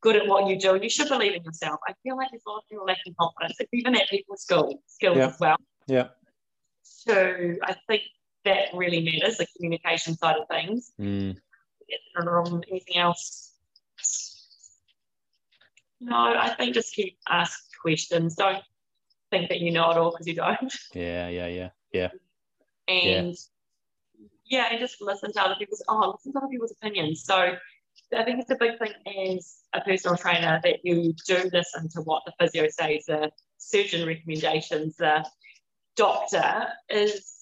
good 0.00 0.16
at 0.16 0.26
what 0.26 0.48
you 0.48 0.58
do, 0.58 0.74
and 0.74 0.82
you 0.82 0.90
should 0.90 1.08
believe 1.08 1.34
in 1.34 1.44
yourself. 1.44 1.78
I 1.88 1.92
feel 2.02 2.16
like 2.16 2.28
there's 2.30 2.42
a 2.46 2.50
lot 2.50 2.58
of 2.58 2.68
people 2.68 2.86
lacking 2.86 3.14
confidence, 3.20 3.58
even 3.72 3.94
at 3.94 4.08
people's 4.08 4.42
skill 4.42 4.82
skills 4.86 5.16
Yeah. 5.18 5.26
as 5.26 5.38
well. 5.38 5.56
yeah 5.86 6.08
So 6.82 7.54
I 7.62 7.76
think 7.86 8.02
that 8.44 8.68
really 8.74 9.00
matters, 9.02 9.36
the 9.38 9.46
communication 9.56 10.16
side 10.16 10.36
of 10.36 10.48
things. 10.48 10.92
Mm. 11.00 11.36
Um, 12.16 12.62
anything 12.70 12.96
else? 12.96 13.52
No, 16.00 16.16
I 16.16 16.48
think 16.56 16.74
just 16.74 16.92
keep 16.94 17.16
asking 17.28 17.68
questions. 17.80 18.34
Don't 18.34 18.62
think 19.32 19.48
that 19.48 19.60
you 19.60 19.72
know 19.72 19.90
it 19.90 19.96
all 19.96 20.12
because 20.12 20.28
you 20.28 20.34
don't. 20.34 20.72
Yeah, 20.94 21.28
yeah, 21.28 21.46
yeah, 21.46 21.68
yeah. 21.92 22.08
And 22.86 23.34
yeah. 23.34 24.26
yeah, 24.44 24.68
and 24.70 24.78
just 24.78 25.00
listen 25.00 25.32
to 25.32 25.42
other 25.42 25.56
people's 25.58 25.82
oh, 25.88 26.12
listen 26.12 26.32
to 26.32 26.38
other 26.38 26.48
people's 26.48 26.72
opinions. 26.72 27.24
So 27.24 27.56
I 28.14 28.24
think 28.24 28.40
it's 28.40 28.50
a 28.50 28.56
big 28.56 28.78
thing 28.78 28.92
as 29.38 29.56
a 29.72 29.80
personal 29.80 30.16
trainer 30.16 30.60
that 30.62 30.84
you 30.84 31.14
do 31.26 31.50
listen 31.52 31.88
to 31.90 32.02
what 32.02 32.22
the 32.26 32.32
physio 32.38 32.68
says, 32.68 33.06
the 33.06 33.30
surgeon 33.58 34.06
recommendations, 34.06 34.96
the 34.96 35.26
doctor 35.96 36.68
is 36.90 37.32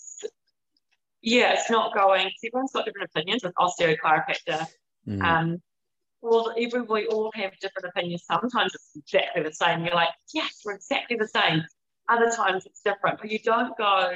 yeah, 1.23 1.53
it's 1.53 1.71
not 1.71 1.95
going. 1.95 2.31
Everyone's 2.47 2.73
got 2.73 2.87
different 2.87 3.11
opinions 3.15 3.43
with 3.45 3.53
osteochiropractor. 3.57 4.67
Mm. 5.07 5.23
Um, 5.23 5.63
well, 6.23 6.55
every 6.59 6.83
we 6.83 7.07
all 7.07 7.31
have 7.35 7.53
different 7.61 7.89
opinions. 7.89 8.25
Sometimes 8.25 8.75
it's 8.75 8.91
exactly 8.97 9.43
the 9.43 9.53
same. 9.53 9.85
You're 9.85 9.95
like, 9.95 10.11
yes, 10.33 10.61
we're 10.65 10.75
exactly 10.75 11.17
the 11.17 11.29
same. 11.29 11.63
Other 12.11 12.31
times 12.31 12.67
it's 12.67 12.81
different, 12.85 13.21
but 13.21 13.31
you 13.31 13.39
don't 13.39 13.77
go. 13.79 14.13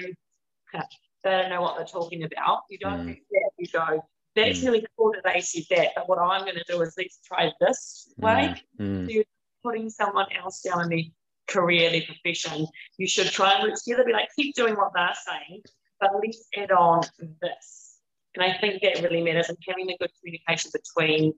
They 0.73 1.31
don't 1.31 1.49
know 1.49 1.63
what 1.63 1.77
they're 1.77 1.87
talking 1.87 2.25
about. 2.25 2.63
You 2.69 2.79
don't 2.79 3.07
mm. 3.07 3.17
that. 3.31 3.51
You 3.57 3.67
go. 3.73 4.05
That's 4.35 4.61
mm. 4.61 4.65
really 4.67 4.87
cool 4.99 5.13
that 5.13 5.33
they 5.33 5.41
said 5.41 5.63
that, 5.71 5.91
but 5.95 6.09
what 6.09 6.19
I'm 6.19 6.43
going 6.43 6.57
to 6.57 6.65
do 6.69 6.81
is 6.83 6.95
let's 6.99 7.21
try 7.25 7.53
this 7.61 8.13
way. 8.19 8.55
Mm. 8.81 9.07
So 9.07 9.13
you're 9.13 9.25
putting 9.63 9.89
someone 9.89 10.27
else 10.37 10.61
down 10.61 10.83
in 10.83 10.89
their 10.89 11.05
career, 11.47 11.91
their 11.91 12.03
profession. 12.03 12.67
You 12.99 13.07
should 13.07 13.29
try 13.29 13.55
and 13.55 13.63
work 13.63 13.79
together. 13.83 14.05
Be 14.05 14.13
like, 14.13 14.29
keep 14.37 14.55
doing 14.57 14.75
what 14.75 14.91
they're 14.95 15.15
saying, 15.25 15.63
but 16.01 16.11
let's 16.21 16.47
add 16.57 16.73
on 16.73 17.03
this. 17.41 17.99
And 18.35 18.43
I 18.43 18.59
think 18.59 18.83
that 18.83 19.01
really 19.03 19.23
matters 19.23 19.49
and 19.49 19.59
having 19.69 19.91
a 19.91 19.97
good 19.99 20.11
communication 20.21 20.73
between 20.75 21.33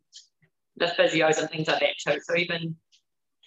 the 0.77 0.87
physios 0.87 1.38
and 1.38 1.51
things 1.51 1.69
like 1.69 1.81
that 1.81 1.95
too. 2.12 2.19
So 2.23 2.37
even 2.37 2.77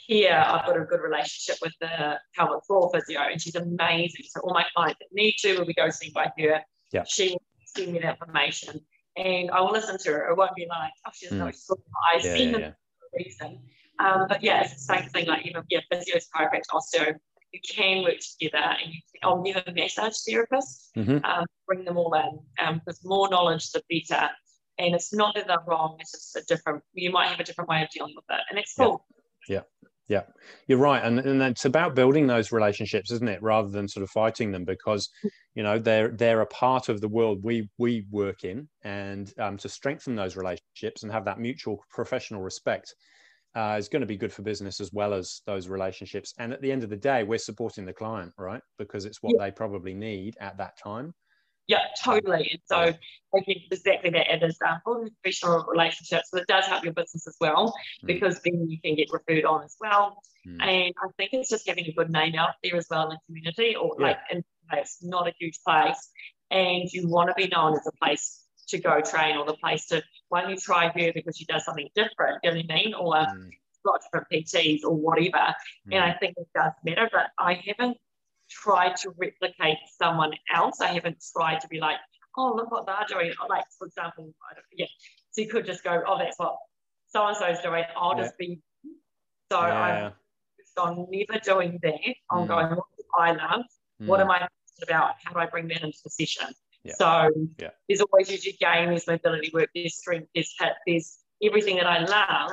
here, 0.09 0.43
I've 0.45 0.65
got 0.65 0.75
a 0.75 0.85
good 0.85 1.01
relationship 1.01 1.57
with 1.61 1.73
the 1.79 2.17
pelvic 2.35 2.65
floor 2.65 2.89
physio, 2.91 3.21
and 3.31 3.39
she's 3.39 3.55
amazing. 3.55 4.25
So 4.29 4.41
all 4.41 4.53
my 4.53 4.65
clients 4.75 4.97
that 4.99 5.07
need 5.11 5.35
to 5.41 5.59
will 5.59 5.65
be 5.65 5.75
go 5.75 5.89
seen 5.91 6.11
by 6.13 6.31
her. 6.37 6.61
Yeah. 6.91 7.03
She 7.07 7.29
will 7.29 7.41
send 7.63 7.93
me 7.93 7.99
the 7.99 8.09
information, 8.09 8.81
and 9.15 9.51
I 9.51 9.61
will 9.61 9.71
listen 9.71 9.99
to 9.99 10.11
her. 10.11 10.29
It 10.29 10.37
won't 10.37 10.55
be 10.55 10.65
like, 10.67 10.91
oh, 11.05 11.11
she 11.13 11.27
doesn't 11.27 11.37
mm. 11.37 11.45
know 11.45 11.51
she's 11.51 11.65
talking 11.65 11.83
about. 11.87 12.17
I've 12.17 12.25
yeah, 12.25 12.33
seen 12.33 12.47
yeah, 12.47 12.57
them 12.57 12.61
yeah. 13.13 13.23
reason. 13.23 13.59
Um, 13.99 14.25
but 14.27 14.41
yeah, 14.41 14.63
it's 14.63 14.73
the 14.73 14.95
same 14.95 15.09
thing. 15.09 15.27
Like 15.27 15.45
even 15.45 15.63
yeah, 15.69 15.81
physios, 15.93 16.25
chiropractor, 16.35 16.73
osteo, 16.73 17.15
you 17.51 17.59
can 17.67 18.03
work 18.03 18.15
together 18.39 18.63
and 18.63 18.93
you 18.93 18.99
can, 19.11 19.29
I'll 19.29 19.43
never 19.43 19.63
massage 19.75 20.15
therapists, 20.27 20.89
mm-hmm. 20.97 21.23
um, 21.23 21.45
bring 21.67 21.83
them 21.83 21.97
all 21.97 22.13
in 22.15 22.39
um, 22.65 22.81
because 22.83 23.03
more 23.03 23.29
knowledge 23.29 23.71
the 23.71 23.83
better. 23.89 24.29
And 24.77 24.95
it's 24.95 25.13
not 25.13 25.35
that 25.35 25.47
they're 25.47 25.57
wrong, 25.67 25.97
it's 25.99 26.11
just 26.11 26.35
a 26.37 26.43
different, 26.47 26.83
you 26.93 27.11
might 27.11 27.27
have 27.27 27.39
a 27.39 27.43
different 27.43 27.69
way 27.69 27.83
of 27.83 27.89
dealing 27.89 28.13
with 28.15 28.25
it. 28.29 28.41
And 28.49 28.57
it's 28.57 28.73
cool. 28.75 29.05
Yeah. 29.13 29.17
Yeah, 29.49 29.61
you're 30.67 30.79
right, 30.79 31.03
and 31.03 31.19
and 31.19 31.41
it's 31.41 31.65
about 31.65 31.95
building 31.95 32.27
those 32.27 32.51
relationships, 32.51 33.11
isn't 33.11 33.29
it? 33.29 33.41
Rather 33.43 33.69
than 33.69 33.87
sort 33.87 34.03
of 34.03 34.09
fighting 34.09 34.51
them, 34.51 34.65
because 34.65 35.09
you 35.55 35.63
know 35.63 35.79
they're 35.79 36.09
they're 36.09 36.41
a 36.41 36.47
part 36.47 36.89
of 36.89 36.99
the 36.99 37.07
world 37.07 37.39
we 37.43 37.69
we 37.77 38.05
work 38.09 38.43
in, 38.43 38.67
and 38.83 39.31
um, 39.39 39.57
to 39.57 39.69
strengthen 39.69 40.15
those 40.15 40.35
relationships 40.35 41.03
and 41.03 41.11
have 41.11 41.25
that 41.25 41.39
mutual 41.39 41.79
professional 41.91 42.41
respect 42.41 42.93
uh, 43.55 43.75
is 43.77 43.89
going 43.89 44.01
to 44.01 44.07
be 44.07 44.17
good 44.17 44.33
for 44.33 44.41
business 44.41 44.79
as 44.79 44.91
well 44.93 45.13
as 45.13 45.41
those 45.45 45.67
relationships. 45.67 46.33
And 46.39 46.53
at 46.53 46.61
the 46.61 46.71
end 46.71 46.83
of 46.83 46.89
the 46.89 46.97
day, 46.97 47.23
we're 47.23 47.39
supporting 47.39 47.85
the 47.85 47.93
client, 47.93 48.31
right? 48.37 48.61
Because 48.77 49.05
it's 49.05 49.21
what 49.21 49.35
yeah. 49.37 49.45
they 49.45 49.51
probably 49.51 49.93
need 49.93 50.35
at 50.39 50.57
that 50.57 50.77
time. 50.81 51.13
Yeah, 51.69 51.85
totally. 52.03 52.49
And 52.51 52.61
so 52.65 52.97
again, 53.37 53.55
exactly 53.71 54.09
that 54.09 54.27
it 54.27 54.41
is 54.43 54.57
um, 54.67 54.81
professional 54.83 55.67
relationships, 55.71 56.29
but 56.33 56.41
it 56.41 56.47
does 56.47 56.65
help 56.65 56.83
your 56.83 56.93
business 56.93 57.27
as 57.27 57.35
well 57.39 57.75
mm. 58.03 58.07
because 58.07 58.41
then 58.43 58.67
you 58.67 58.81
can 58.81 58.95
get 58.95 59.09
referred 59.11 59.45
on 59.45 59.63
as 59.63 59.75
well. 59.79 60.17
Mm. 60.47 60.63
And 60.63 60.93
I 60.97 61.07
think 61.17 61.29
it's 61.33 61.49
just 61.51 61.69
having 61.69 61.85
a 61.85 61.91
good 61.91 62.09
name 62.09 62.33
out 62.33 62.55
there 62.63 62.75
as 62.75 62.87
well 62.89 63.03
in 63.03 63.09
the 63.09 63.19
community, 63.27 63.75
or 63.75 63.95
yeah. 63.99 64.07
like 64.07 64.17
in 64.31 64.43
it's 64.71 65.03
not 65.03 65.27
a 65.27 65.33
huge 65.39 65.59
place, 65.63 66.09
and 66.49 66.91
you 66.91 67.07
want 67.07 67.29
to 67.29 67.35
be 67.35 67.47
known 67.47 67.73
as 67.75 67.85
a 67.85 67.91
place 68.03 68.43
to 68.69 68.79
go 68.79 69.01
train 69.01 69.37
or 69.37 69.45
the 69.45 69.53
place 69.53 69.85
to 69.87 70.01
why 70.29 70.41
don't 70.41 70.51
you 70.51 70.57
try 70.57 70.87
her 70.87 71.11
because 71.13 71.37
she 71.37 71.45
does 71.45 71.65
something 71.65 71.89
different, 71.95 72.39
you 72.43 72.51
know 72.51 72.57
what 72.57 72.71
I 72.71 72.75
mean? 72.75 72.93
Or 72.95 73.13
mm. 73.13 73.49
got 73.85 74.01
different 74.03 74.27
PTs 74.31 74.79
or 74.83 74.95
whatever. 74.95 75.53
Mm. 75.87 75.93
And 75.93 76.03
I 76.03 76.13
think 76.19 76.35
it 76.37 76.47
does 76.55 76.73
matter, 76.83 77.09
but 77.11 77.27
I 77.37 77.61
haven't 77.65 77.97
tried 78.49 78.95
to 78.97 79.13
replicate 79.17 79.77
someone 79.97 80.33
else. 80.53 80.81
I 80.81 80.87
haven't 80.87 81.23
tried 81.35 81.61
to 81.61 81.67
be 81.67 81.79
like, 81.79 81.97
oh, 82.37 82.53
look 82.55 82.71
what 82.71 82.85
they're 82.85 83.05
doing. 83.07 83.33
Like, 83.49 83.65
for 83.77 83.87
example, 83.87 84.33
yeah. 84.73 84.85
So 85.31 85.41
you 85.41 85.47
could 85.47 85.65
just 85.65 85.83
go, 85.83 86.01
oh, 86.05 86.17
that's 86.17 86.37
what 86.37 86.57
so 87.09 87.27
and 87.27 87.37
so's 87.37 87.59
doing. 87.59 87.83
I'll 87.95 88.15
yeah. 88.15 88.23
just 88.23 88.37
be. 88.37 88.61
So 89.51 89.61
yeah. 89.61 90.11
I'm 90.77 90.97
on 90.97 91.07
never 91.11 91.39
doing 91.43 91.79
that. 91.83 91.99
I'm 92.31 92.45
mm. 92.45 92.47
going, 92.47 92.69
what 92.69 92.85
do 92.97 93.03
I 93.17 93.31
love? 93.31 93.65
Mm. 94.01 94.07
What 94.07 94.21
am 94.21 94.31
I 94.31 94.47
about? 94.81 95.15
How 95.23 95.33
do 95.33 95.39
I 95.39 95.45
bring 95.45 95.67
that 95.69 95.83
into 95.83 95.97
the 96.03 96.09
session? 96.09 96.47
Yeah. 96.83 96.93
So 96.97 97.29
there's 97.87 98.01
always 98.01 98.31
usually 98.31 98.57
game, 98.59 98.89
there's 98.89 99.07
mobility 99.07 99.51
work, 99.53 99.69
there's 99.75 99.97
strength, 99.97 100.29
there's 100.33 100.53
hip, 100.59 100.73
there's 100.87 101.17
everything 101.43 101.75
that 101.75 101.87
I 101.87 101.99
love. 101.99 102.51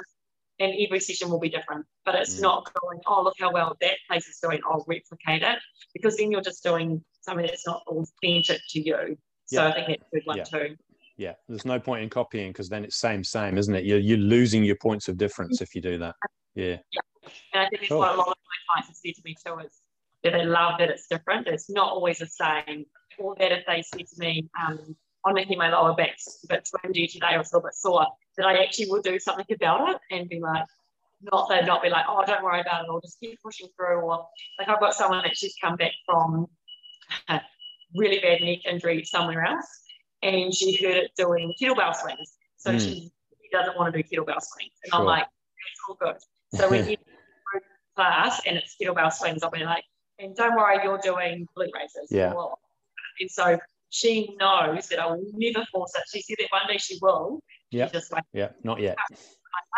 And 0.59 0.73
every 0.81 1.01
session 1.01 1.31
will 1.31 1.41
be 1.41 1.51
different. 1.51 1.85
But 2.05 2.15
it's 2.15 2.37
mm. 2.37 2.43
not 2.43 2.71
going, 2.81 3.01
oh, 3.07 3.23
look 3.23 3.35
how 3.39 3.53
well 3.53 3.77
that 3.81 3.97
place 4.09 4.27
is 4.27 4.39
doing, 4.43 4.61
I'll 4.69 4.85
replicate 4.87 5.43
it. 5.43 5.59
Because 5.93 6.17
then 6.17 6.31
you're 6.31 6.41
just 6.41 6.63
doing 6.63 7.05
something 7.21 7.47
that's 7.47 7.67
not 7.67 7.83
authentic 7.87 8.61
to 8.71 8.81
you. 8.81 9.19
So 9.47 9.63
yeah. 9.63 9.69
I 9.69 9.73
think 9.73 9.87
that's 9.89 10.03
a 10.03 10.17
good 10.17 10.23
one 10.25 10.37
yeah. 10.39 10.45
too. 10.45 10.77
Yeah, 11.19 11.33
there's 11.49 11.65
no 11.65 11.79
point 11.79 12.03
in 12.03 12.11
copying 12.11 12.53
because 12.53 12.69
then 12.69 12.85
it's 12.85 12.97
same, 12.97 13.25
same, 13.25 13.57
isn't 13.57 13.75
it? 13.75 13.85
You're, 13.85 13.99
you're 13.99 14.19
losing 14.19 14.65
your 14.65 14.77
points 14.77 15.09
of 15.09 15.17
difference 15.17 15.61
if 15.61 15.75
you 15.75 15.81
do 15.81 15.99
that. 15.99 16.15
Yeah. 16.55 16.77
Yeah. 16.93 17.01
And 17.55 17.63
I 17.63 17.69
think 17.69 17.83
it's 17.83 17.89
cool. 17.89 17.99
what 17.99 18.15
a 18.15 18.17
lot 18.17 18.29
of 18.29 18.37
my 18.37 18.75
clients 18.75 18.89
have 18.89 18.97
said 18.97 19.15
to 19.15 19.23
me 19.25 19.35
too 19.45 19.59
is 19.61 19.81
that 20.25 20.33
they 20.33 20.45
love 20.45 20.75
that 20.79 20.91
it's 20.91 21.07
different. 21.07 21.47
It's 21.47 21.71
not 21.71 21.91
always 21.91 22.19
the 22.19 22.27
same 22.27 22.85
or 23.19 23.35
that 23.39 23.53
if 23.53 23.65
they 23.67 23.83
said 23.83 24.07
to 24.07 24.19
me, 24.19 24.49
um, 24.61 24.97
Making 25.35 25.59
my 25.59 25.71
lower 25.71 25.95
back 25.95 26.17
a 26.45 26.47
bit 26.47 26.69
twingy 26.73 27.11
today 27.11 27.33
or 27.33 27.39
a 27.39 27.43
little 27.43 27.61
bit 27.61 27.75
sore, 27.75 28.07
that 28.37 28.47
I 28.47 28.63
actually 28.63 28.91
will 28.91 29.03
do 29.03 29.19
something 29.19 29.47
about 29.53 29.89
it 29.91 29.97
and 30.11 30.29
be 30.29 30.41
like, 30.41 30.65
not 31.21 31.49
that 31.49 31.67
not 31.67 31.83
be 31.83 31.89
like, 31.89 32.05
oh, 32.09 32.25
don't 32.27 32.45
worry 32.45 32.61
about 32.61 32.85
it, 32.85 32.89
I'll 32.91 33.01
just 33.01 33.19
keep 33.21 33.41
pushing 33.43 33.69
through. 33.77 34.01
Or 34.01 34.27
like 34.59 34.69
I've 34.69 34.81
got 34.81 34.95
someone 34.95 35.23
that 35.25 35.37
she's 35.37 35.55
come 35.63 35.77
back 35.77 35.93
from 36.05 36.47
a 37.29 37.41
really 37.95 38.21
bad 38.21 38.41
neck 38.43 38.59
injury 38.67 39.05
somewhere 39.05 39.45
else, 39.45 39.67
and 40.23 40.55
she 40.55 40.77
heard 40.77 40.97
it 40.97 41.11
doing 41.17 41.53
kettlebell 41.61 41.95
swings. 41.95 42.37
So 42.57 42.73
mm. 42.73 42.81
she, 42.81 42.95
she, 42.95 43.49
doesn't 43.53 43.77
want 43.77 43.95
to 43.95 44.03
do 44.03 44.09
kettlebell 44.09 44.41
swings, 44.41 44.73
and 44.85 44.93
sure. 44.93 45.01
I'm 45.01 45.07
like, 45.07 45.25
it's 45.25 45.81
all 45.89 45.97
good. 46.01 46.17
So 46.55 46.71
when 46.71 46.89
you 46.91 46.97
class 47.97 48.43
and 48.47 48.57
it's 48.57 48.77
kettlebell 48.81 49.13
swings, 49.13 49.43
I'll 49.43 49.51
be 49.51 49.65
like, 49.65 49.85
and 50.19 50.35
don't 50.37 50.57
worry, 50.57 50.79
you're 50.83 50.99
doing 50.99 51.47
glute 51.57 51.71
raises. 51.75 52.11
Yeah. 52.11 52.33
And 53.21 53.31
so 53.31 53.59
she 53.91 54.35
knows 54.39 54.89
that 54.89 54.99
I 54.99 55.07
will 55.07 55.23
never 55.35 55.65
force 55.73 55.93
it. 55.97 56.03
She 56.13 56.23
said 56.23 56.37
that 56.41 56.49
one 56.51 56.67
day 56.69 56.79
she 56.79 56.99
will. 57.01 57.41
Yeah. 57.71 57.89
Just 57.89 58.13
like, 58.13 58.25
yeah, 58.33 58.51
not 58.63 58.81
yet. 58.81 58.97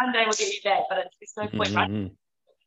One 0.00 0.12
day 0.12 0.24
we'll 0.24 0.32
get 0.32 0.52
you 0.52 0.60
that, 0.64 0.82
but 0.88 1.06
it's, 1.20 1.36
no 1.36 1.46
point. 1.46 1.70
Mm-hmm. 1.70 2.06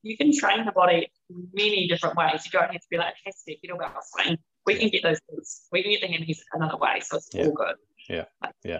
You 0.03 0.17
can 0.17 0.35
train 0.35 0.65
the 0.65 0.71
body 0.71 1.11
many 1.53 1.87
different 1.87 2.15
ways. 2.15 2.45
You 2.45 2.51
don't 2.51 2.71
have 2.71 2.81
to 2.81 2.87
be 2.89 2.97
like, 2.97 3.13
has 3.25 3.43
to 3.47 3.55
get 3.61 3.75
about 3.75 3.95
swing. 4.03 4.37
We 4.65 4.75
can 4.75 4.89
get 4.89 5.03
those 5.03 5.19
things. 5.29 5.67
We 5.71 5.83
can 5.83 5.91
get 5.91 6.01
the 6.01 6.07
hammies 6.07 6.39
another 6.53 6.77
way. 6.77 7.01
So 7.03 7.17
it's 7.17 7.29
yeah. 7.33 7.45
all 7.45 7.53
good. 7.53 7.75
Yeah. 8.09 8.25
Yeah. 8.63 8.79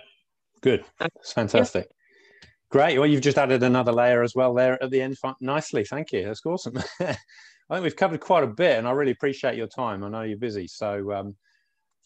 Good. 0.62 0.86
It's 1.00 1.34
fantastic. 1.34 1.88
Yeah. 1.90 2.48
Great. 2.70 2.98
Well, 2.98 3.08
you've 3.08 3.22
just 3.22 3.38
added 3.38 3.64
another 3.64 3.92
layer 3.92 4.24
as 4.24 4.34
well 4.34 4.54
there 4.54 4.82
at 4.82 4.90
the 4.90 5.02
end. 5.02 5.18
Nicely. 5.42 5.84
Thank 5.84 6.12
you. 6.12 6.26
That's 6.26 6.46
awesome. 6.46 6.78
I 7.00 7.76
think 7.76 7.84
we've 7.84 7.96
covered 7.96 8.20
quite 8.20 8.44
a 8.44 8.48
bit 8.48 8.78
and 8.78 8.88
I 8.88 8.92
really 8.92 9.12
appreciate 9.12 9.56
your 9.56 9.68
time. 9.68 10.04
I 10.04 10.10
know 10.10 10.22
you're 10.22 10.38
busy. 10.38 10.68
So, 10.68 11.12
um, 11.14 11.36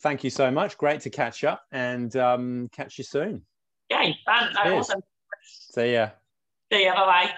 thank 0.02 0.24
you 0.24 0.30
so 0.30 0.52
much. 0.52 0.78
Great 0.78 1.02
to 1.02 1.10
catch 1.10 1.44
up 1.44 1.64
and 1.72 2.16
um, 2.16 2.70
catch 2.72 2.98
you 2.98 3.04
soon. 3.04 3.44
Yay, 3.90 4.18
fun. 4.26 4.54
No, 4.64 4.78
awesome. 4.78 5.02
See 5.44 5.94
ya. 5.94 6.10
See 6.72 6.86
ya. 6.86 6.96
Bye 6.96 7.06
bye. 7.06 7.32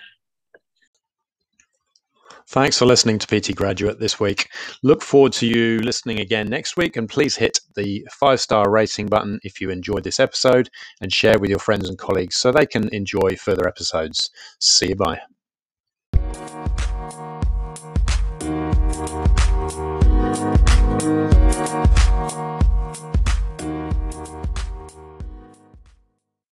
Thanks 2.49 2.79
for 2.79 2.85
listening 2.85 3.19
to 3.19 3.27
PT 3.27 3.53
Graduate 3.53 3.99
this 3.99 4.21
week. 4.21 4.47
Look 4.81 5.01
forward 5.01 5.33
to 5.33 5.45
you 5.45 5.79
listening 5.79 6.21
again 6.21 6.47
next 6.47 6.77
week. 6.77 6.95
And 6.95 7.09
please 7.09 7.35
hit 7.35 7.59
the 7.75 8.07
five 8.09 8.39
star 8.39 8.69
rating 8.69 9.07
button 9.07 9.39
if 9.43 9.59
you 9.59 9.69
enjoyed 9.69 10.05
this 10.05 10.19
episode 10.19 10.69
and 11.01 11.11
share 11.11 11.39
with 11.39 11.49
your 11.49 11.59
friends 11.59 11.89
and 11.89 11.97
colleagues 11.97 12.39
so 12.39 12.53
they 12.53 12.65
can 12.65 12.87
enjoy 12.93 13.35
further 13.37 13.67
episodes. 13.67 14.29
See 14.59 14.89
you. 14.89 14.95
Bye. 14.95 15.19